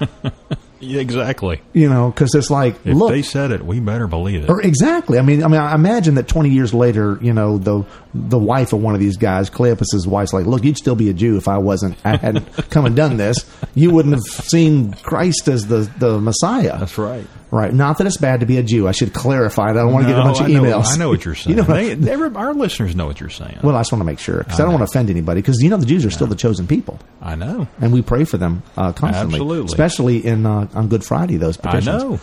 Exactly. 0.82 1.60
you 1.72 1.88
know, 1.88 2.10
because 2.10 2.34
it's 2.34 2.50
like, 2.50 2.74
If 2.84 2.94
look, 2.96 3.10
they 3.10 3.22
said 3.22 3.52
it, 3.52 3.64
we 3.64 3.80
better 3.80 4.06
believe 4.08 4.44
it. 4.44 4.50
or 4.50 4.60
exactly. 4.60 5.18
I 5.18 5.22
mean, 5.22 5.42
I 5.44 5.48
mean, 5.48 5.60
I 5.60 5.74
imagine 5.74 6.16
that 6.16 6.28
twenty 6.28 6.50
years 6.50 6.74
later, 6.74 7.18
you 7.22 7.32
know, 7.32 7.56
the 7.58 7.84
the 8.14 8.38
wife 8.38 8.72
of 8.72 8.82
one 8.82 8.94
of 8.94 9.00
these 9.00 9.16
guys, 9.16 9.48
Cleopas's 9.48 10.06
wife's 10.06 10.32
like, 10.32 10.44
look, 10.46 10.64
you'd 10.64 10.76
still 10.76 10.94
be 10.96 11.08
a 11.08 11.14
Jew 11.14 11.36
if 11.38 11.48
I 11.48 11.58
wasn't, 11.58 11.96
I 12.04 12.16
hadn't 12.16 12.44
come 12.70 12.84
and 12.84 12.94
done 12.94 13.16
this. 13.16 13.50
You 13.74 13.90
wouldn't 13.90 14.14
have 14.14 14.24
seen 14.24 14.92
Christ 14.94 15.48
as 15.48 15.66
the 15.66 15.90
the 15.98 16.20
Messiah. 16.20 16.78
That's 16.78 16.98
right. 16.98 17.26
Right. 17.50 17.72
Not 17.72 17.98
that 17.98 18.06
it's 18.06 18.16
bad 18.16 18.40
to 18.40 18.46
be 18.46 18.56
a 18.56 18.62
Jew. 18.62 18.88
I 18.88 18.92
should 18.92 19.12
clarify. 19.12 19.72
That 19.72 19.80
I 19.80 19.82
don't 19.82 19.92
want 19.92 20.06
to 20.06 20.10
get 20.12 20.18
a 20.18 20.22
bunch 20.22 20.40
of 20.40 20.48
know- 20.48 20.62
emails. 20.62 20.86
I 20.92 20.96
know 20.96 21.08
what 21.08 21.24
you're 21.24 21.34
saying. 21.34 21.56
You 21.56 21.62
know 21.62 21.68
they, 21.68 22.10
every, 22.10 22.34
our 22.34 22.54
listeners 22.54 22.96
know 22.96 23.06
what 23.06 23.20
you're 23.20 23.28
saying. 23.30 23.58
Well, 23.62 23.76
I 23.76 23.80
just 23.80 23.92
want 23.92 24.00
to 24.00 24.06
make 24.06 24.18
sure 24.18 24.38
because 24.38 24.58
I 24.60 24.64
don't 24.64 24.72
want 24.72 24.86
to 24.86 24.90
offend 24.90 25.10
anybody 25.10 25.40
because 25.40 25.60
you 25.62 25.68
know 25.70 25.76
the 25.76 25.86
Jews 25.86 26.04
are 26.06 26.10
still 26.10 26.26
the 26.26 26.34
chosen 26.36 26.66
people, 26.66 26.98
I 27.20 27.34
know. 27.34 27.68
and 27.80 27.92
we 27.92 28.00
pray 28.02 28.24
for 28.24 28.36
them 28.38 28.62
uh, 28.76 28.92
constantly, 28.92 29.36
Absolutely. 29.36 29.64
especially 29.66 30.26
in 30.26 30.46
uh, 30.46 30.68
on 30.74 30.88
Good 30.88 31.04
Friday. 31.04 31.36
Those 31.36 31.58
I 31.64 31.80
know. 31.80 32.20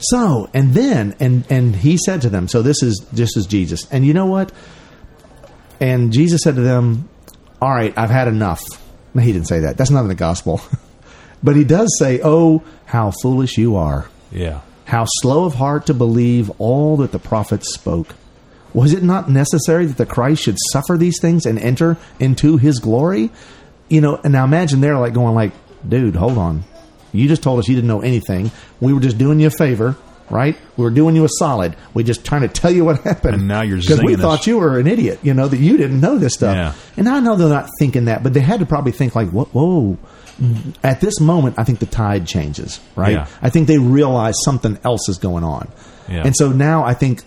So, 0.00 0.48
and 0.54 0.74
then, 0.74 1.16
and 1.18 1.44
and 1.50 1.74
he 1.74 1.96
said 1.96 2.22
to 2.22 2.28
them, 2.30 2.46
so 2.46 2.62
this 2.62 2.82
is 2.82 3.04
this 3.12 3.36
is 3.36 3.46
Jesus, 3.46 3.90
and 3.90 4.06
you 4.06 4.14
know 4.14 4.26
what? 4.26 4.52
And 5.80 6.12
Jesus 6.12 6.42
said 6.42 6.56
to 6.56 6.60
them, 6.60 7.08
"All 7.60 7.70
right, 7.70 7.96
I've 7.96 8.10
had 8.10 8.28
enough." 8.28 8.62
No, 9.14 9.22
he 9.22 9.32
didn't 9.32 9.48
say 9.48 9.60
that. 9.60 9.76
That's 9.76 9.90
not 9.90 10.02
in 10.02 10.08
the 10.08 10.14
gospel, 10.14 10.60
but 11.42 11.56
he 11.56 11.64
does 11.64 11.88
say, 11.98 12.20
"Oh, 12.22 12.62
how 12.86 13.12
foolish 13.22 13.58
you 13.58 13.76
are." 13.76 14.06
Yeah. 14.32 14.60
How 14.84 15.04
slow 15.20 15.44
of 15.44 15.54
heart 15.54 15.86
to 15.86 15.94
believe 15.94 16.50
all 16.58 16.96
that 16.98 17.12
the 17.12 17.18
prophets 17.18 17.72
spoke. 17.74 18.14
Was 18.72 18.92
it 18.92 19.02
not 19.02 19.30
necessary 19.30 19.86
that 19.86 19.96
the 19.96 20.06
Christ 20.06 20.42
should 20.42 20.56
suffer 20.72 20.96
these 20.96 21.20
things 21.20 21.46
and 21.46 21.58
enter 21.58 21.96
into 22.18 22.56
his 22.56 22.78
glory? 22.78 23.30
you 23.88 24.00
know, 24.00 24.20
and 24.22 24.32
now 24.32 24.44
imagine 24.44 24.80
they're 24.80 24.98
like 24.98 25.14
going 25.14 25.34
like, 25.34 25.52
dude, 25.88 26.16
hold 26.16 26.38
on. 26.38 26.64
You 27.12 27.26
just 27.26 27.42
told 27.42 27.58
us 27.58 27.68
you 27.68 27.74
didn't 27.74 27.88
know 27.88 28.02
anything. 28.02 28.50
We 28.80 28.92
were 28.92 29.00
just 29.00 29.18
doing 29.18 29.40
you 29.40 29.46
a 29.46 29.50
favor, 29.50 29.96
right? 30.30 30.56
We 30.76 30.84
were 30.84 30.90
doing 30.90 31.16
you 31.16 31.24
a 31.24 31.28
solid. 31.28 31.76
We 31.94 32.04
just 32.04 32.24
trying 32.24 32.42
to 32.42 32.48
tell 32.48 32.70
you 32.70 32.84
what 32.84 33.00
happened. 33.04 33.34
And 33.34 33.48
now 33.48 33.62
you're 33.62 33.78
because 33.78 34.02
we 34.02 34.14
zinging 34.14 34.20
thought 34.20 34.46
you 34.46 34.58
were 34.58 34.78
an 34.78 34.86
idiot, 34.86 35.20
you 35.22 35.34
know, 35.34 35.48
that 35.48 35.58
you 35.58 35.76
didn't 35.76 36.00
know 36.00 36.18
this 36.18 36.34
stuff. 36.34 36.56
Yeah. 36.56 36.72
And 36.96 37.08
I 37.08 37.20
know 37.20 37.36
they're 37.36 37.48
not 37.48 37.68
thinking 37.78 38.06
that, 38.06 38.22
but 38.22 38.34
they 38.34 38.40
had 38.40 38.60
to 38.60 38.66
probably 38.66 38.92
think 38.92 39.14
like, 39.14 39.30
whoa, 39.30 39.44
whoa. 39.46 39.98
At 40.84 41.00
this 41.00 41.18
moment, 41.20 41.58
I 41.58 41.64
think 41.64 41.80
the 41.80 41.86
tide 41.86 42.26
changes, 42.26 42.80
right? 42.94 43.14
Yeah. 43.14 43.26
I 43.42 43.50
think 43.50 43.66
they 43.66 43.78
realize 43.78 44.36
something 44.44 44.78
else 44.84 45.08
is 45.08 45.18
going 45.18 45.42
on. 45.42 45.68
Yeah. 46.08 46.22
And 46.24 46.36
so 46.36 46.52
now 46.52 46.84
I 46.84 46.94
think 46.94 47.22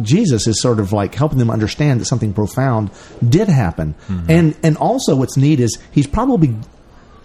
Jesus 0.00 0.46
is 0.46 0.60
sort 0.60 0.80
of 0.80 0.92
like 0.92 1.14
helping 1.14 1.38
them 1.38 1.50
understand 1.50 2.00
that 2.00 2.06
something 2.06 2.32
profound 2.32 2.90
did 3.26 3.48
happen. 3.48 3.94
Mm-hmm. 4.08 4.30
And 4.30 4.56
and 4.62 4.76
also 4.76 5.16
what's 5.16 5.36
neat 5.36 5.60
is 5.60 5.78
he's 5.90 6.06
probably 6.06 6.54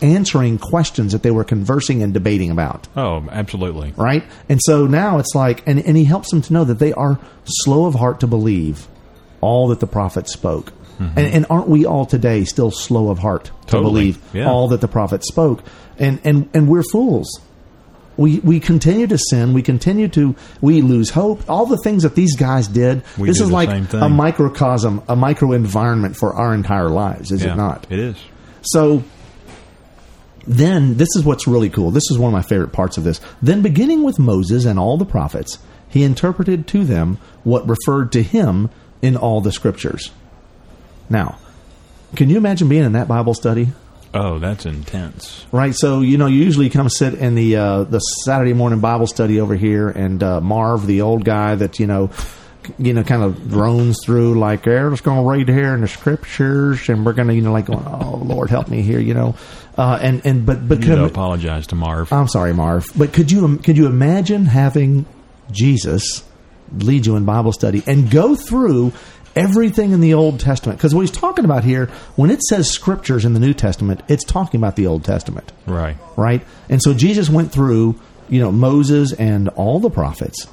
answering 0.02 0.58
questions 0.58 1.12
that 1.14 1.24
they 1.24 1.32
were 1.32 1.44
conversing 1.44 2.04
and 2.04 2.14
debating 2.14 2.52
about. 2.52 2.88
Oh, 2.96 3.26
absolutely. 3.32 3.94
Right? 3.96 4.24
And 4.50 4.60
so 4.64 4.86
now 4.88 5.20
it's 5.20 5.34
like 5.36 5.64
and, 5.68 5.80
and 5.80 5.98
he 5.98 6.04
helps 6.06 6.30
them 6.32 6.42
to 6.44 6.54
know 6.54 6.64
that 6.64 6.80
they 6.80 6.94
are 6.94 7.20
slow 7.46 7.86
of 7.86 7.96
heart 7.96 8.20
to 8.22 8.28
believe 8.28 8.88
all 9.42 9.68
that 9.70 9.80
the 9.80 9.88
prophet 9.88 10.30
spoke. 10.30 10.74
And, 11.00 11.20
and 11.20 11.46
aren't 11.52 11.68
we 11.70 11.86
all 11.86 12.08
today 12.08 12.44
still 12.44 12.72
slow 12.72 13.10
of 13.12 13.20
heart 13.20 13.46
to 13.68 13.76
Mm-hmm. 13.76 13.84
Believe 13.84 14.20
Yeah. 14.34 14.50
all 14.50 14.70
that 14.70 14.82
the 14.82 14.88
prophet 14.88 15.24
spoke? 15.24 15.62
And 16.00 16.20
and 16.24 16.50
and 16.56 16.68
we're 16.68 16.82
fools 16.84 17.40
we 18.18 18.40
we 18.40 18.60
continue 18.60 19.06
to 19.06 19.18
sin. 19.30 19.54
We 19.54 19.62
continue 19.62 20.08
to 20.08 20.36
we 20.60 20.82
lose 20.82 21.12
hope. 21.12 21.48
All 21.48 21.68
the 21.68 21.78
things 21.78 22.02
that 22.02 22.16
these 22.16 22.36
guys 22.36 22.68
did. 22.68 23.04
We 23.16 23.28
this 23.28 23.40
is 23.40 23.52
like 23.52 23.70
a 23.94 24.10
microcosm, 24.10 25.04
a 25.08 25.16
micro 25.16 25.52
environment 25.52 26.18
for 26.18 26.34
our 26.34 26.56
entire 26.56 26.90
lives, 26.90 27.32
is 27.32 27.44
Yeah, 27.44 27.54
it 27.54 27.58
not? 27.58 27.86
It 27.92 28.00
is. 28.00 28.18
So 28.64 29.04
then 30.48 30.96
this 30.96 31.10
is 31.16 31.24
what's 31.24 31.48
really 31.48 31.70
cool. 31.70 31.92
This 31.92 32.10
is 32.10 32.18
one 32.18 32.30
of 32.30 32.34
my 32.34 32.42
favorite 32.42 32.72
parts 32.72 32.98
of 32.98 33.04
this. 33.04 33.20
Then 33.42 33.62
beginning 33.62 34.04
with 34.04 34.18
Moses 34.18 34.66
and 34.66 34.80
all 34.80 34.98
the 34.98 35.06
prophets, 35.06 35.60
he 35.90 36.04
interpreted 36.04 36.68
to 36.68 36.84
them 36.84 37.18
what 37.44 37.68
referred 37.68 38.12
to 38.14 38.24
him 38.24 38.70
in 39.02 39.18
all 39.18 39.42
the 39.42 39.52
scriptures. 39.52 40.12
Now, 41.10 41.38
can 42.16 42.30
you 42.30 42.38
imagine 42.38 42.70
being 42.70 42.84
in 42.84 42.94
that 42.94 43.08
Bible 43.08 43.34
study? 43.34 43.70
Oh, 44.14 44.40
that's 44.40 44.66
intense. 44.66 45.46
Right, 45.52 45.76
so 45.76 46.02
you 46.02 46.18
know, 46.18 46.28
you 46.28 46.44
usually 46.44 46.70
come 46.70 46.90
sit 46.90 47.14
in 47.14 47.36
the 47.36 47.58
uh, 47.58 47.84
the 47.84 48.00
Saturday 48.00 48.54
morning 48.54 48.80
Bible 48.80 49.08
study 49.08 49.40
over 49.40 49.56
here, 49.56 49.90
and 49.90 50.24
uh, 50.24 50.42
Marv, 50.42 50.88
the 50.88 51.02
old 51.02 51.26
guy 51.26 51.56
that 51.56 51.80
you 51.80 51.88
know, 51.88 52.10
you 52.80 52.94
know, 52.94 53.04
kind 53.04 53.22
of 53.22 53.50
drones 53.50 53.98
through 54.04 54.40
like, 54.40 54.64
"They're 54.64 54.90
just 54.90 55.04
going 55.04 55.24
to 55.24 55.30
read 55.30 55.50
here 55.50 55.74
in 55.76 55.82
the 55.82 55.88
scriptures, 55.88 56.88
and 56.88 57.06
we're 57.06 57.14
going 57.14 57.28
to, 57.28 57.36
you 57.36 57.42
know, 57.42 57.52
like, 57.52 57.66
going, 57.66 57.86
oh 57.86 58.22
Lord, 58.24 58.50
help 58.50 58.70
me 58.70 58.82
here, 58.82 59.00
you 59.00 59.14
know, 59.14 59.36
uh, 59.78 60.00
and 60.02 60.26
and 60.26 60.46
but 60.46 60.68
but 60.68 60.80
You 60.80 60.86
could- 60.88 60.96
to 60.96 61.06
apologize 61.06 61.68
to 61.68 61.76
Marv. 61.76 62.12
I'm 62.12 62.28
sorry, 62.28 62.54
Marv, 62.54 62.88
but 62.96 63.14
could 63.14 63.32
you 63.32 63.58
could 63.58 63.78
you 63.78 63.86
imagine 63.86 64.46
having 64.46 65.06
Jesus 65.52 66.24
lead 66.78 67.06
you 67.06 67.16
in 67.16 67.26
Bible 67.26 67.52
study 67.54 67.82
and 67.88 68.10
go 68.12 68.36
through 68.36 68.92
everything 69.36 69.92
in 69.92 70.02
the 70.02 70.14
Old 70.16 70.40
Testament? 70.40 70.80
Because 70.80 70.94
what 70.96 71.02
he's 71.02 71.12
talking 71.12 71.46
about 71.46 71.64
here, 71.64 71.86
when 72.16 72.30
it 72.32 72.42
says 72.44 72.70
scriptures 72.70 73.24
in 73.24 73.34
the 73.34 73.40
New 73.40 73.54
Testament, 73.54 74.02
it's 74.08 74.24
talking 74.24 74.60
about 74.60 74.76
the 74.76 74.88
Old 74.88 75.04
Testament 75.06 75.52
right. 75.66 75.96
right? 76.18 76.42
And 76.70 76.82
so 76.82 76.94
Jesus 76.94 77.30
went 77.30 77.52
through, 77.52 78.00
you 78.30 78.40
know, 78.42 78.52
Moses 78.52 79.14
and 79.14 79.48
all 79.50 79.80
the 79.80 79.90
prophets, 79.92 80.48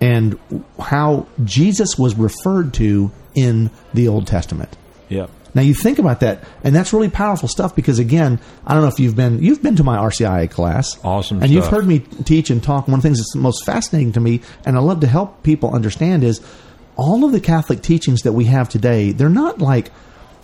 and 0.00 0.38
how 0.78 1.26
Jesus 1.44 1.96
was 1.98 2.14
referred 2.16 2.74
to 2.74 3.10
in 3.34 3.70
the 3.94 4.08
Old 4.08 4.26
Testament. 4.26 4.76
Yep. 5.08 5.30
Now 5.54 5.62
you 5.62 5.74
think 5.74 5.98
about 5.98 6.20
that, 6.20 6.44
and 6.64 6.74
that's 6.74 6.92
really 6.92 7.10
powerful 7.10 7.48
stuff. 7.48 7.76
Because 7.76 7.98
again, 7.98 8.40
I 8.66 8.74
don't 8.74 8.82
know 8.82 8.88
if 8.88 8.98
you've 8.98 9.16
been 9.16 9.42
you've 9.42 9.62
been 9.62 9.76
to 9.76 9.84
my 9.84 9.98
RCIA 9.98 10.50
class, 10.50 10.98
Awesome 11.04 11.42
and 11.42 11.50
you've 11.50 11.66
heard 11.66 11.86
me 11.86 11.98
teach 11.98 12.50
and 12.50 12.62
talk. 12.62 12.88
One 12.88 12.98
of 12.98 13.02
the 13.02 13.08
things 13.08 13.18
that's 13.18 13.34
most 13.34 13.64
fascinating 13.64 14.12
to 14.12 14.20
me, 14.20 14.40
and 14.64 14.76
I 14.76 14.80
love 14.80 15.00
to 15.00 15.06
help 15.06 15.42
people 15.42 15.74
understand, 15.74 16.24
is 16.24 16.40
all 16.96 17.24
of 17.24 17.32
the 17.32 17.40
Catholic 17.40 17.82
teachings 17.82 18.22
that 18.22 18.32
we 18.32 18.46
have 18.46 18.68
today. 18.68 19.12
They're 19.12 19.28
not 19.28 19.60
like 19.60 19.90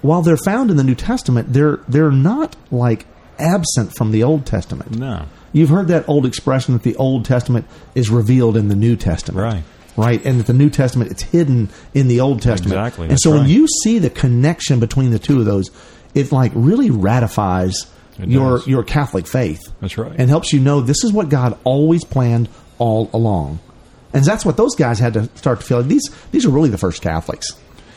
while 0.03 0.23
they're 0.23 0.37
found 0.37 0.71
in 0.71 0.77
the 0.77 0.85
New 0.85 0.95
Testament, 0.95 1.53
they're 1.53 1.81
they're 1.89 2.11
not 2.11 2.57
like 2.71 3.07
absent 3.39 3.95
from 3.97 4.11
the 4.11 4.23
Old 4.23 4.47
Testament. 4.47 4.99
No. 4.99 5.27
You've 5.53 5.71
heard 5.71 5.89
that 5.89 6.09
old 6.09 6.27
expression 6.27 6.75
that 6.75 6.83
the 6.83 6.97
Old 6.97 7.25
Testament 7.25 7.67
is 7.95 8.11
revealed 8.11 8.57
in 8.57 8.69
the 8.69 8.77
New 8.77 8.97
Testament. 8.97 9.43
Right. 9.43 9.65
Right. 9.99 10.25
And 10.25 10.39
that 10.41 10.47
the 10.47 10.53
New 10.53 10.71
Testament 10.71 11.11
it's 11.11 11.23
hidden 11.23 11.69
in 11.95 12.09
the 12.09 12.21
Old 12.21 12.41
Testament. 12.43 12.73
Exactly, 12.79 13.09
And 13.09 13.21
so 13.21 13.33
when 13.33 13.49
you 13.49 13.67
see 13.83 13.99
the 13.99 14.11
connection 14.11 14.81
between 14.81 15.11
the 15.11 15.19
two 15.19 15.39
of 15.41 15.45
those, 15.45 15.71
it 16.15 16.33
like 16.33 16.53
really 16.55 16.91
ratifies 16.91 17.87
It 18.19 18.29
your 18.29 18.59
does. 18.59 18.67
your 18.67 18.83
Catholic 18.85 19.27
faith. 19.27 19.61
That's 19.81 19.99
right. 19.99 20.13
And 20.17 20.29
helps 20.31 20.53
you 20.53 20.61
know 20.61 20.81
this 20.81 21.05
is 21.05 21.13
what 21.13 21.29
God 21.29 21.59
always 21.65 22.05
planned 22.05 22.49
all 22.79 23.11
along. 23.13 23.59
And 24.15 24.25
that's 24.25 24.45
what 24.45 24.57
those 24.57 24.75
guys 24.75 24.99
had 24.99 25.13
to 25.15 25.29
start 25.37 25.61
to 25.61 25.67
feel 25.67 25.79
like 25.81 25.89
these 25.89 26.09
these 26.33 26.47
are 26.47 26.51
really 26.51 26.71
the 26.71 26.79
first 26.79 27.03
Catholics. 27.03 27.53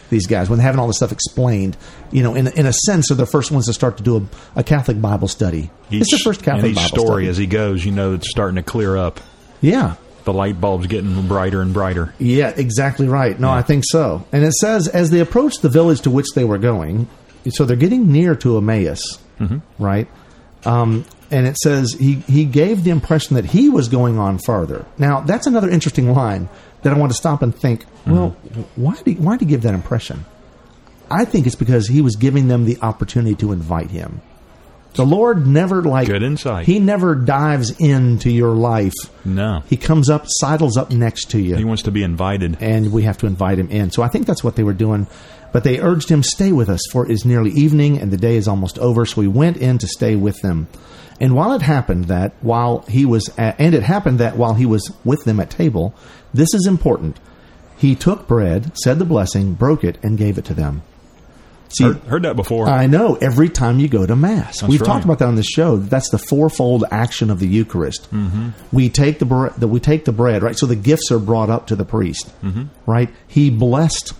These 0.09 0.27
guys, 0.27 0.49
when 0.49 0.59
having 0.59 0.77
all 0.77 0.87
this 0.87 0.97
stuff 0.97 1.13
explained, 1.13 1.77
you 2.11 2.21
know, 2.21 2.35
in 2.35 2.47
in 2.47 2.65
a 2.65 2.73
sense, 2.73 3.09
are 3.11 3.15
the 3.15 3.25
first 3.25 3.49
ones 3.49 3.67
to 3.67 3.73
start 3.73 3.95
to 3.97 4.03
do 4.03 4.17
a, 4.17 4.59
a 4.59 4.63
Catholic 4.63 4.99
Bible 5.01 5.29
study. 5.29 5.69
it's 5.89 6.11
the 6.11 6.17
first 6.17 6.43
Catholic 6.43 6.63
and 6.65 6.71
each 6.71 6.75
Bible 6.75 6.97
story 6.97 7.23
study. 7.23 7.27
as 7.29 7.37
he 7.37 7.45
goes, 7.45 7.85
you 7.85 7.93
know, 7.93 8.15
it's 8.15 8.29
starting 8.29 8.57
to 8.57 8.63
clear 8.63 8.97
up. 8.97 9.21
yeah, 9.61 9.95
The 10.23 10.33
light 10.33 10.61
bulb's 10.61 10.87
getting 10.87 11.27
brighter 11.27 11.61
and 11.61 11.73
brighter. 11.73 12.13
Yeah, 12.19 12.49
exactly 12.49 13.07
right. 13.07 13.39
No, 13.39 13.49
I 13.49 13.61
think 13.63 13.83
so. 13.87 14.25
And 14.31 14.43
it 14.43 14.53
says, 14.53 14.87
as 14.87 15.09
they 15.09 15.19
approached 15.19 15.61
the 15.61 15.69
village 15.69 16.01
to 16.01 16.11
which 16.11 16.27
they 16.35 16.43
were 16.43 16.59
going, 16.59 17.07
so 17.49 17.65
they're 17.65 17.75
getting 17.75 18.11
near 18.11 18.35
to 18.35 18.57
Emmaus, 18.57 19.17
right? 19.79 20.07
Um, 20.63 21.05
and 21.31 21.47
it 21.47 21.57
says 21.57 21.93
he, 21.93 22.15
he 22.15 22.45
gave 22.45 22.83
the 22.83 22.91
impression 22.91 23.35
that 23.35 23.45
he 23.45 23.69
was 23.69 23.87
going 23.87 24.19
on 24.19 24.37
farther. 24.37 24.85
Now, 24.97 25.21
that's 25.21 25.47
another 25.47 25.69
interesting 25.69 26.13
line 26.13 26.49
that 26.83 26.93
I 26.93 26.97
want 26.97 27.11
to 27.11 27.17
stop 27.17 27.41
and 27.41 27.55
think, 27.55 27.85
well, 28.05 28.31
why 28.75 28.95
did, 29.03 29.19
why 29.19 29.37
did 29.37 29.47
he 29.47 29.51
give 29.51 29.63
that 29.63 29.73
impression? 29.73 30.25
I 31.09 31.25
think 31.25 31.47
it's 31.47 31.55
because 31.55 31.87
he 31.87 32.01
was 32.01 32.15
giving 32.15 32.47
them 32.47 32.65
the 32.65 32.77
opportunity 32.81 33.35
to 33.35 33.51
invite 33.51 33.89
him. 33.91 34.21
The 34.93 35.05
Lord 35.05 35.47
never 35.47 35.81
like 35.81 36.07
Good 36.07 36.21
insight. 36.23 36.65
He 36.65 36.79
never 36.79 37.15
dives 37.15 37.71
into 37.79 38.29
your 38.29 38.53
life. 38.53 38.93
No. 39.23 39.63
He 39.67 39.77
comes 39.77 40.09
up, 40.09 40.25
sidles 40.27 40.75
up 40.75 40.91
next 40.91 41.31
to 41.31 41.39
you 41.39 41.55
He 41.55 41.63
wants 41.63 41.83
to 41.83 41.91
be 41.91 42.03
invited. 42.03 42.57
and 42.61 42.91
we 42.91 43.03
have 43.03 43.17
to 43.19 43.27
invite 43.27 43.57
him 43.57 43.69
in. 43.69 43.91
So 43.91 44.03
I 44.03 44.09
think 44.09 44.25
that's 44.25 44.43
what 44.43 44.55
they 44.57 44.63
were 44.63 44.73
doing. 44.73 45.07
But 45.53 45.63
they 45.63 45.79
urged 45.79 46.09
him, 46.09 46.23
Stay 46.23 46.51
with 46.51 46.69
us, 46.69 46.81
for 46.91 47.05
it 47.05 47.11
is 47.11 47.25
nearly 47.25 47.51
evening 47.51 47.99
and 47.99 48.11
the 48.11 48.17
day 48.17 48.35
is 48.35 48.47
almost 48.47 48.79
over. 48.79 49.05
So 49.05 49.21
we 49.21 49.27
went 49.27 49.57
in 49.57 49.77
to 49.79 49.87
stay 49.87 50.15
with 50.15 50.41
them. 50.41 50.67
And 51.19 51.35
while 51.35 51.53
it 51.53 51.61
happened 51.61 52.05
that 52.05 52.33
while 52.41 52.79
he 52.87 53.05
was, 53.05 53.29
at, 53.37 53.59
and 53.59 53.75
it 53.75 53.83
happened 53.83 54.19
that 54.19 54.37
while 54.37 54.55
he 54.55 54.65
was 54.65 54.91
with 55.05 55.23
them 55.23 55.39
at 55.39 55.49
table, 55.49 55.93
this 56.33 56.53
is 56.53 56.65
important. 56.67 57.17
He 57.77 57.95
took 57.95 58.27
bread, 58.27 58.77
said 58.77 58.99
the 58.99 59.05
blessing, 59.05 59.53
broke 59.53 59.83
it, 59.83 59.97
and 60.03 60.17
gave 60.17 60.37
it 60.37 60.45
to 60.45 60.53
them. 60.53 60.81
See, 61.73 61.85
Heard, 61.85 61.97
heard 62.03 62.23
that 62.23 62.35
before. 62.35 62.67
I 62.67 62.87
know. 62.87 63.15
Every 63.15 63.49
time 63.49 63.79
you 63.79 63.87
go 63.87 64.05
to 64.05 64.15
mass, 64.15 64.61
we've 64.61 64.81
right. 64.81 64.85
talked 64.87 65.05
about 65.05 65.19
that 65.19 65.27
on 65.27 65.35
the 65.35 65.43
show. 65.43 65.77
That's 65.77 66.09
the 66.09 66.17
fourfold 66.17 66.83
action 66.91 67.29
of 67.29 67.39
the 67.39 67.47
Eucharist. 67.47 68.11
Mm-hmm. 68.11 68.49
We 68.71 68.89
take 68.89 69.19
the, 69.19 69.25
bre- 69.25 69.49
the 69.57 69.67
we 69.67 69.79
take 69.79 70.05
the 70.05 70.11
bread, 70.11 70.43
right? 70.43 70.57
So 70.57 70.65
the 70.65 70.75
gifts 70.75 71.11
are 71.11 71.19
brought 71.19 71.49
up 71.49 71.67
to 71.67 71.75
the 71.75 71.85
priest, 71.85 72.31
mm-hmm. 72.41 72.63
right? 72.85 73.09
He 73.27 73.49
blessed 73.49 74.13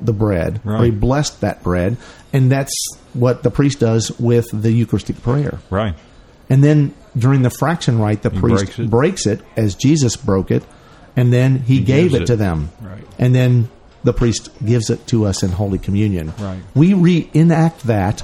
the 0.00 0.12
bread, 0.12 0.60
or 0.64 0.84
he 0.84 0.90
blessed 0.90 1.40
that 1.40 1.62
bread, 1.62 1.96
and 2.32 2.52
that's 2.52 2.74
what 3.14 3.42
the 3.42 3.50
priest 3.50 3.80
does 3.80 4.10
with 4.20 4.46
the 4.52 4.70
Eucharistic 4.70 5.22
prayer. 5.22 5.58
right. 5.70 5.94
And 6.48 6.62
then 6.62 6.94
during 7.18 7.42
the 7.42 7.50
fraction 7.50 7.98
rite, 7.98 8.22
the 8.22 8.30
priest 8.30 8.66
breaks 8.66 8.78
it. 8.78 8.90
breaks 8.90 9.26
it 9.26 9.40
as 9.56 9.74
Jesus 9.74 10.14
broke 10.16 10.50
it, 10.50 10.62
and 11.16 11.32
then 11.32 11.58
he, 11.58 11.80
gave 11.80 12.14
it, 12.14 12.22
it. 12.22 12.26
to 12.26 12.36
them. 12.36 12.70
Right. 12.80 13.02
And 13.18 13.34
then 13.34 13.68
the 14.06 14.14
priest 14.14 14.48
gives 14.64 14.88
it 14.88 15.06
to 15.08 15.26
us 15.26 15.42
in 15.42 15.50
Holy 15.50 15.78
Communion. 15.78 16.32
Right. 16.38 16.60
We 16.74 16.94
reenact 16.94 17.82
that 17.84 18.22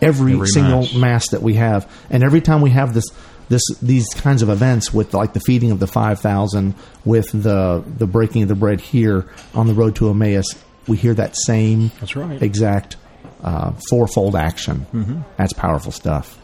every, 0.00 0.34
Every 0.34 0.46
single 0.46 0.80
Mass. 0.82 0.94
mass. 0.94 1.28
that 1.30 1.42
we 1.42 1.54
have, 1.54 1.90
and 2.10 2.22
every 2.22 2.40
time 2.40 2.60
we 2.60 2.70
have 2.70 2.94
this. 2.94 3.04
This, 3.46 3.60
these 3.82 4.06
kinds 4.14 4.40
of 4.40 4.48
events 4.48 4.90
with 4.94 5.12
like 5.12 5.34
the 5.34 5.40
feeding 5.40 5.70
of 5.70 5.78
the 5.78 5.86
5,000 5.86 6.74
with 7.04 7.30
the 7.30 7.84
the 7.86 8.06
breaking 8.06 8.42
of 8.42 8.48
the 8.48 8.54
bread 8.54 8.80
here 8.80 9.26
on 9.54 9.66
the 9.66 9.74
road 9.74 9.96
to 9.96 10.08
Emmaus 10.08 10.46
we 10.88 10.96
hear 10.96 11.12
that 11.12 11.36
same 11.36 11.90
That's 12.00 12.16
right. 12.16 12.40
exact 12.42 12.96
uh, 13.42 13.72
fourfold 13.90 14.34
action 14.34 15.26
that's 15.36 15.52
powerful 15.52 15.92
stuff 15.92 16.38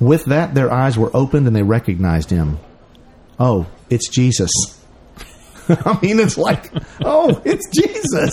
with 0.00 0.24
that, 0.24 0.54
their 0.56 0.72
eyes 0.72 0.98
were 0.98 1.10
opened 1.14 1.46
and 1.46 1.54
they 1.54 1.62
recognized 1.62 2.30
him. 2.30 2.58
Oh, 3.38 3.66
it's 3.88 4.08
Jesus. 4.08 4.50
I 5.84 5.98
mean, 6.02 6.20
it's 6.20 6.36
like, 6.38 6.70
oh, 7.02 7.40
it's 7.44 7.68
Jesus. 7.70 8.32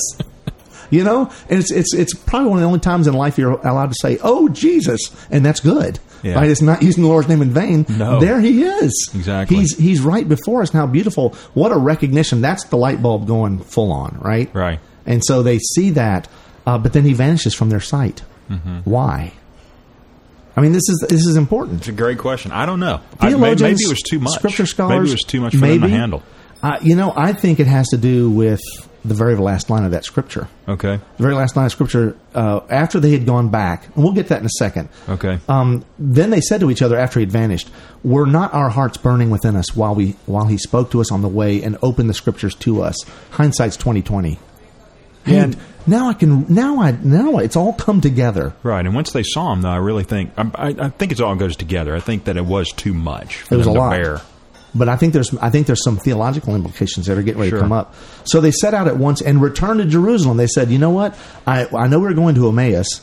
You 0.90 1.04
know, 1.04 1.32
and 1.50 1.60
it's 1.60 1.72
it's 1.72 1.94
it's 1.96 2.14
probably 2.14 2.50
one 2.50 2.58
of 2.60 2.62
the 2.62 2.68
only 2.68 2.80
times 2.80 3.08
in 3.08 3.16
life 3.16 3.40
you're 3.40 3.54
allowed 3.54 3.90
to 3.90 3.96
say, 4.00 4.20
"Oh, 4.22 4.48
Jesus," 4.50 5.00
and 5.32 5.44
that's 5.44 5.60
good. 5.60 5.98
Yeah. 6.22 6.36
Right? 6.36 6.50
It's 6.50 6.62
not 6.62 6.84
using 6.84 7.04
the 7.04 7.10
Lord's 7.10 7.28
name 7.28 7.42
in 7.42 7.50
vain. 7.50 7.86
No. 7.90 8.20
there 8.20 8.40
He 8.40 8.64
is. 8.64 9.10
Exactly. 9.16 9.58
He's 9.58 9.76
he's 9.76 10.02
right 10.02 10.28
before 10.28 10.62
us. 10.62 10.72
Now, 10.72 10.86
beautiful. 10.86 11.30
What 11.56 11.72
a 11.72 11.78
recognition. 11.78 12.42
That's 12.42 12.66
the 12.66 12.78
light 12.78 13.02
bulb 13.02 13.26
going 13.26 13.60
full 13.60 13.92
on. 13.92 14.20
Right. 14.20 14.54
Right. 14.54 14.80
And 15.06 15.24
so 15.26 15.42
they 15.42 15.58
see 15.58 15.90
that, 15.92 16.28
uh, 16.68 16.78
but 16.78 16.94
then 16.94 17.04
He 17.06 17.14
vanishes 17.14 17.56
from 17.56 17.70
their 17.70 17.82
sight. 17.82 18.22
Mm-hmm. 18.50 18.80
Why? 18.82 19.34
I 20.56 20.62
mean, 20.62 20.72
this 20.74 20.88
is 20.88 21.06
this 21.10 21.26
is 21.26 21.36
important. 21.36 21.80
It's 21.80 21.88
a 21.88 21.92
great 21.94 22.20
question. 22.20 22.52
I 22.52 22.66
don't 22.66 22.80
know. 22.80 23.02
I, 23.20 23.30
maybe, 23.30 23.64
maybe 23.64 23.82
it 23.82 23.90
was 23.90 24.02
too 24.02 24.20
much. 24.20 24.34
Scripture 24.34 24.68
scholars, 24.68 25.00
Maybe 25.00 25.10
it 25.10 25.14
was 25.14 25.24
too 25.24 25.42
much 25.42 25.56
for 25.56 25.66
them 25.66 25.82
to 25.82 25.90
handle. 25.90 26.24
Uh, 26.64 26.80
you 26.82 26.96
know, 26.96 27.12
I 27.16 27.34
think 27.34 27.60
it 27.60 27.68
has 27.68 27.90
to 27.90 27.98
do 27.98 28.32
with 28.32 28.62
the 29.06 29.14
very 29.14 29.36
last 29.36 29.70
line 29.70 29.84
of 29.84 29.92
that 29.92 30.06
scripture. 30.06 30.48
Okay. 30.66 30.98
The 31.18 31.22
very 31.24 31.36
last 31.36 31.58
line 31.58 31.66
of 31.66 31.74
scripture, 31.74 32.16
uh, 32.34 32.62
after 32.70 33.02
they 33.02 33.12
had 33.12 33.26
gone 33.26 33.50
back, 33.50 33.86
and 33.94 34.04
we'll 34.04 34.14
get 34.14 34.30
that 34.30 34.40
in 34.40 34.46
a 34.46 34.50
second. 34.58 34.88
Okay. 35.10 35.40
Um, 35.50 35.84
then 36.00 36.30
they 36.30 36.40
said 36.40 36.62
to 36.62 36.72
each 36.72 36.82
other 36.82 36.98
after 36.98 37.20
he 37.20 37.26
had 37.26 37.32
vanished, 37.34 37.70
"Were 38.02 38.26
not 38.26 38.54
our 38.54 38.70
hearts 38.70 38.96
burning 38.96 39.30
within 39.30 39.58
us 39.58 39.76
while 39.76 39.94
we 39.94 40.16
while 40.26 40.46
he 40.46 40.58
spoke 40.58 40.90
to 40.92 41.02
us 41.02 41.12
on 41.12 41.22
the 41.22 41.28
way 41.28 41.62
and 41.62 41.78
opened 41.84 42.10
the 42.10 42.14
scriptures 42.14 42.56
to 42.56 42.82
us?" 42.82 42.96
Hindsight's 43.32 43.76
twenty 43.76 44.02
twenty. 44.02 44.40
And 45.26 45.58
now 45.86 46.08
I 46.10 46.14
can 46.14 46.46
now 46.48 46.82
I 46.82 46.92
now 46.92 47.40
it's 47.40 47.58
all 47.58 47.74
come 47.74 48.00
together. 48.00 48.54
Right, 48.64 48.86
and 48.86 48.96
once 48.96 49.12
they 49.12 49.24
saw 49.24 49.52
him, 49.52 49.62
though, 49.64 49.70
I 49.70 49.78
really 49.78 50.04
think 50.06 50.32
I, 50.38 50.50
I, 50.56 50.68
I 50.86 50.90
think 50.90 51.12
it 51.12 51.20
all 51.20 51.36
goes 51.36 51.58
together. 51.58 51.94
I 51.94 52.00
think 52.00 52.24
that 52.26 52.38
it 52.38 52.46
was 52.46 52.70
too 52.72 52.94
much 52.94 53.44
It 53.52 53.56
was 53.58 53.68
a 53.68 53.72
lot. 53.72 53.92
bear. 53.92 54.22
But 54.76 54.90
I 54.90 54.96
think 54.96 55.14
there's 55.14 55.34
I 55.38 55.50
think 55.50 55.68
there's 55.68 55.84
some 55.84 55.98
theological 55.98 56.56
implications 56.56 57.06
that 57.06 57.18
are 57.18 57.22
getting 57.22 57.40
ready 57.40 57.52
Sure. 57.52 57.60
to 57.60 57.64
come 57.64 57.72
up. 57.72 57.94
So 58.24 58.42
they 58.42 58.52
set 58.52 58.74
out 58.74 58.88
at 58.88 58.98
once 58.98 59.22
and 59.22 59.42
returned 59.42 59.80
to 59.80 59.86
Jerusalem. 59.86 60.38
They 60.38 60.48
said, 60.48 60.70
you 60.72 60.80
know 60.80 60.90
what? 60.90 61.16
I 61.46 61.68
I 61.76 61.88
know 61.88 62.00
we're 62.00 62.14
going 62.14 62.36
to 62.36 62.48
Emmaus. 62.50 63.02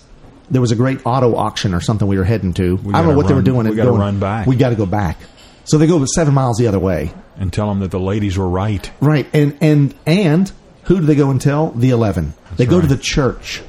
There 0.50 0.60
was 0.60 0.72
a 0.72 0.76
great 0.76 1.00
auto 1.06 1.36
auction 1.36 1.74
or 1.74 1.80
something 1.80 2.08
we 2.08 2.18
were 2.18 2.24
heading 2.24 2.52
to. 2.54 2.78
I 2.92 3.02
don't 3.02 3.10
know 3.10 3.16
what 3.16 3.28
they 3.28 3.34
were 3.34 3.42
doing. 3.42 3.64
we 3.64 3.68
and 3.68 3.76
gotta 3.76 3.92
run 3.92 4.18
back. 4.18 4.48
We 4.48 4.56
got 4.56 4.70
to 4.70 4.74
go 4.76 4.86
back. 4.86 5.16
So 5.64 5.78
they 5.78 5.86
go 5.86 6.04
seven 6.12 6.34
miles 6.34 6.56
the 6.56 6.66
other 6.66 6.80
way. 6.80 7.12
And 7.38 7.52
tell 7.52 7.68
them 7.68 7.78
that 7.80 7.92
the 7.92 8.00
ladies 8.00 8.36
were 8.36 8.48
right. 8.48 8.90
Right. 9.00 9.28
And 9.32 9.56
and 9.60 9.94
and 10.06 10.50
who 10.84 10.96
do 11.00 11.06
they 11.06 11.14
go 11.14 11.30
and 11.30 11.40
tell? 11.40 11.70
The 11.70 11.90
eleven. 11.90 12.34
they 12.56 12.66
go 12.66 12.80
to 12.80 12.86
the 12.88 12.96
church. 12.96 13.62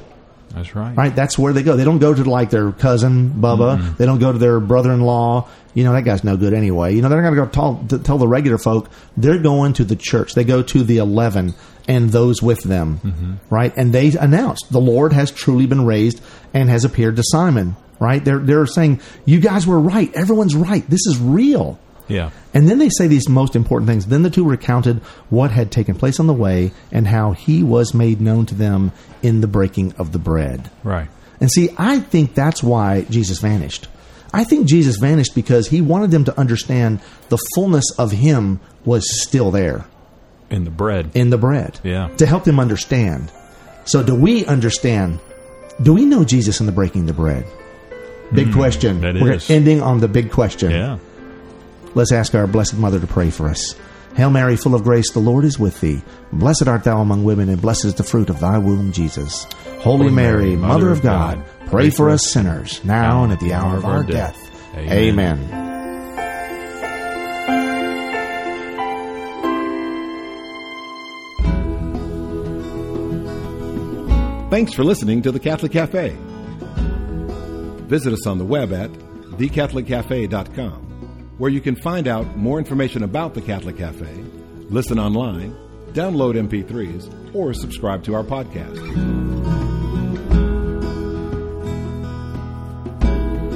That's 0.54 0.74
right. 0.74 0.96
Right. 0.96 1.14
That's 1.14 1.38
where 1.38 1.52
they 1.52 1.62
go. 1.62 1.76
They 1.76 1.84
don't 1.84 1.98
go 1.98 2.12
to 2.12 2.24
like 2.24 2.50
their 2.50 2.72
cousin 2.72 3.30
Bubba. 3.30 3.96
They 3.96 4.06
don't 4.06 4.18
go 4.18 4.32
to 4.32 4.38
their 4.38 4.60
brother-in-law. 4.60 5.48
You 5.74 5.84
know 5.84 5.92
that 5.92 6.02
guy's 6.02 6.22
no 6.22 6.36
good 6.36 6.52
anyway. 6.52 6.94
You 6.94 7.00
know 7.00 7.08
they're 7.08 7.22
not 7.22 7.34
going 7.34 7.40
to 7.40 7.46
go 7.46 7.50
tell, 7.50 7.84
to 7.88 7.98
tell 7.98 8.18
the 8.18 8.28
regular 8.28 8.58
folk. 8.58 8.90
They're 9.16 9.38
going 9.38 9.72
to 9.74 9.84
the 9.84 9.96
church. 9.96 10.34
They 10.34 10.44
go 10.44 10.62
to 10.62 10.82
the 10.82 10.98
eleven 10.98 11.54
and 11.88 12.10
those 12.10 12.42
with 12.42 12.62
them. 12.62 13.00
Mm-hmm. 13.02 13.32
Right. 13.48 13.72
And 13.76 13.92
they 13.92 14.12
announced 14.12 14.70
the 14.70 14.80
Lord 14.80 15.12
has 15.12 15.30
truly 15.30 15.66
been 15.66 15.86
raised 15.86 16.20
and 16.52 16.68
has 16.68 16.84
appeared 16.84 17.16
to 17.16 17.22
Simon. 17.24 17.76
Right. 17.98 18.22
They're 18.22 18.38
they're 18.38 18.66
saying 18.66 19.00
you 19.24 19.40
guys 19.40 19.66
were 19.66 19.80
right. 19.80 20.12
Everyone's 20.14 20.54
right. 20.54 20.88
This 20.88 21.06
is 21.06 21.18
real. 21.18 21.78
Yeah. 22.12 22.30
And 22.54 22.68
then 22.68 22.78
they 22.78 22.88
say 22.90 23.06
these 23.06 23.28
most 23.28 23.56
important 23.56 23.88
things. 23.88 24.06
Then 24.06 24.22
the 24.22 24.30
two 24.30 24.44
recounted 24.44 24.98
what 25.30 25.50
had 25.50 25.70
taken 25.70 25.94
place 25.94 26.20
on 26.20 26.26
the 26.26 26.34
way 26.34 26.72
and 26.90 27.06
how 27.06 27.32
he 27.32 27.62
was 27.62 27.94
made 27.94 28.20
known 28.20 28.46
to 28.46 28.54
them 28.54 28.92
in 29.22 29.40
the 29.40 29.46
breaking 29.46 29.92
of 29.94 30.12
the 30.12 30.18
bread. 30.18 30.70
Right. 30.84 31.08
And 31.40 31.50
see, 31.50 31.70
I 31.76 32.00
think 32.00 32.34
that's 32.34 32.62
why 32.62 33.02
Jesus 33.10 33.40
vanished. 33.40 33.88
I 34.32 34.44
think 34.44 34.66
Jesus 34.66 34.96
vanished 34.96 35.34
because 35.34 35.68
he 35.68 35.80
wanted 35.80 36.10
them 36.10 36.24
to 36.24 36.38
understand 36.38 37.00
the 37.28 37.38
fullness 37.54 37.84
of 37.98 38.12
him 38.12 38.60
was 38.84 39.22
still 39.22 39.50
there 39.50 39.84
In 40.50 40.64
the 40.64 40.70
bread. 40.70 41.10
in 41.14 41.30
the 41.30 41.38
bread. 41.38 41.80
Yeah. 41.82 42.08
To 42.16 42.26
help 42.26 42.44
them 42.44 42.58
understand. 42.58 43.30
So 43.84 44.02
do 44.02 44.14
we 44.14 44.46
understand? 44.46 45.20
Do 45.82 45.92
we 45.92 46.04
know 46.04 46.24
Jesus 46.24 46.60
in 46.60 46.66
the 46.66 46.72
breaking 46.72 47.02
of 47.02 47.06
the 47.08 47.12
bread? 47.12 47.46
Big 48.32 48.48
hmm. 48.48 48.54
question. 48.54 49.00
that 49.00 49.14
We're 49.14 49.32
is. 49.32 49.50
ending 49.50 49.82
on 49.82 50.00
the 50.00 50.08
big 50.08 50.30
question. 50.30 50.70
yeah. 50.70 50.98
Let's 51.94 52.12
ask 52.12 52.34
our 52.34 52.46
Blessed 52.46 52.78
Mother 52.78 53.00
to 53.00 53.06
pray 53.06 53.30
for 53.30 53.48
us. 53.48 53.74
Hail 54.16 54.30
Mary, 54.30 54.56
full 54.56 54.74
of 54.74 54.84
grace, 54.84 55.10
the 55.12 55.20
Lord 55.20 55.44
is 55.44 55.58
with 55.58 55.80
thee. 55.80 56.02
Blessed 56.32 56.68
art 56.68 56.84
thou 56.84 57.00
among 57.00 57.24
women, 57.24 57.48
and 57.48 57.60
blessed 57.60 57.86
is 57.86 57.94
the 57.94 58.02
fruit 58.02 58.28
of 58.28 58.40
thy 58.40 58.58
womb, 58.58 58.92
Jesus. 58.92 59.44
Holy 59.80 60.10
Mary, 60.10 60.54
Mother 60.56 60.90
of 60.90 61.02
God, 61.02 61.42
pray 61.66 61.90
for 61.90 62.10
us 62.10 62.30
sinners, 62.30 62.84
now 62.84 63.24
and 63.24 63.32
at 63.32 63.40
the 63.40 63.54
hour 63.54 63.76
of 63.76 63.84
our 63.84 64.02
death. 64.02 64.38
Amen. 64.74 65.38
Amen. 65.38 65.62
Thanks 74.50 74.74
for 74.74 74.84
listening 74.84 75.22
to 75.22 75.32
the 75.32 75.40
Catholic 75.40 75.72
Cafe. 75.72 76.14
Visit 77.88 78.12
us 78.12 78.26
on 78.26 78.36
the 78.36 78.44
web 78.44 78.70
at 78.74 78.90
thecatholiccafe.com, 78.90 80.81
where 81.42 81.50
you 81.50 81.60
can 81.60 81.74
find 81.74 82.06
out 82.06 82.36
more 82.36 82.60
information 82.60 83.02
about 83.02 83.34
the 83.34 83.40
Catholic 83.40 83.76
Cafe, 83.76 84.06
listen 84.70 84.96
online, 84.96 85.52
download 85.92 86.36
MP3s, 86.36 87.34
or 87.34 87.52
subscribe 87.52 88.04
to 88.04 88.14
our 88.14 88.22
podcast. 88.22 88.76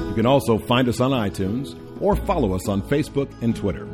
You 0.09 0.14
can 0.16 0.27
also 0.27 0.59
find 0.59 0.88
us 0.88 0.99
on 0.99 1.12
iTunes 1.12 1.79
or 2.03 2.16
follow 2.16 2.55
us 2.55 2.66
on 2.66 2.83
Facebook 2.83 3.31
and 3.40 3.55
Twitter. 3.55 3.87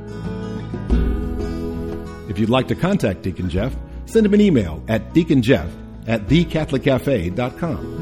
If 2.30 2.38
you'd 2.38 2.48
like 2.48 2.68
to 2.68 2.74
contact 2.74 3.20
Deacon 3.20 3.50
Jeff, 3.50 3.76
send 4.06 4.24
him 4.24 4.32
an 4.32 4.40
email 4.40 4.82
at 4.88 5.12
deaconjeff 5.12 5.70
at 6.06 6.28
thecatholiccafe.com. 6.28 8.01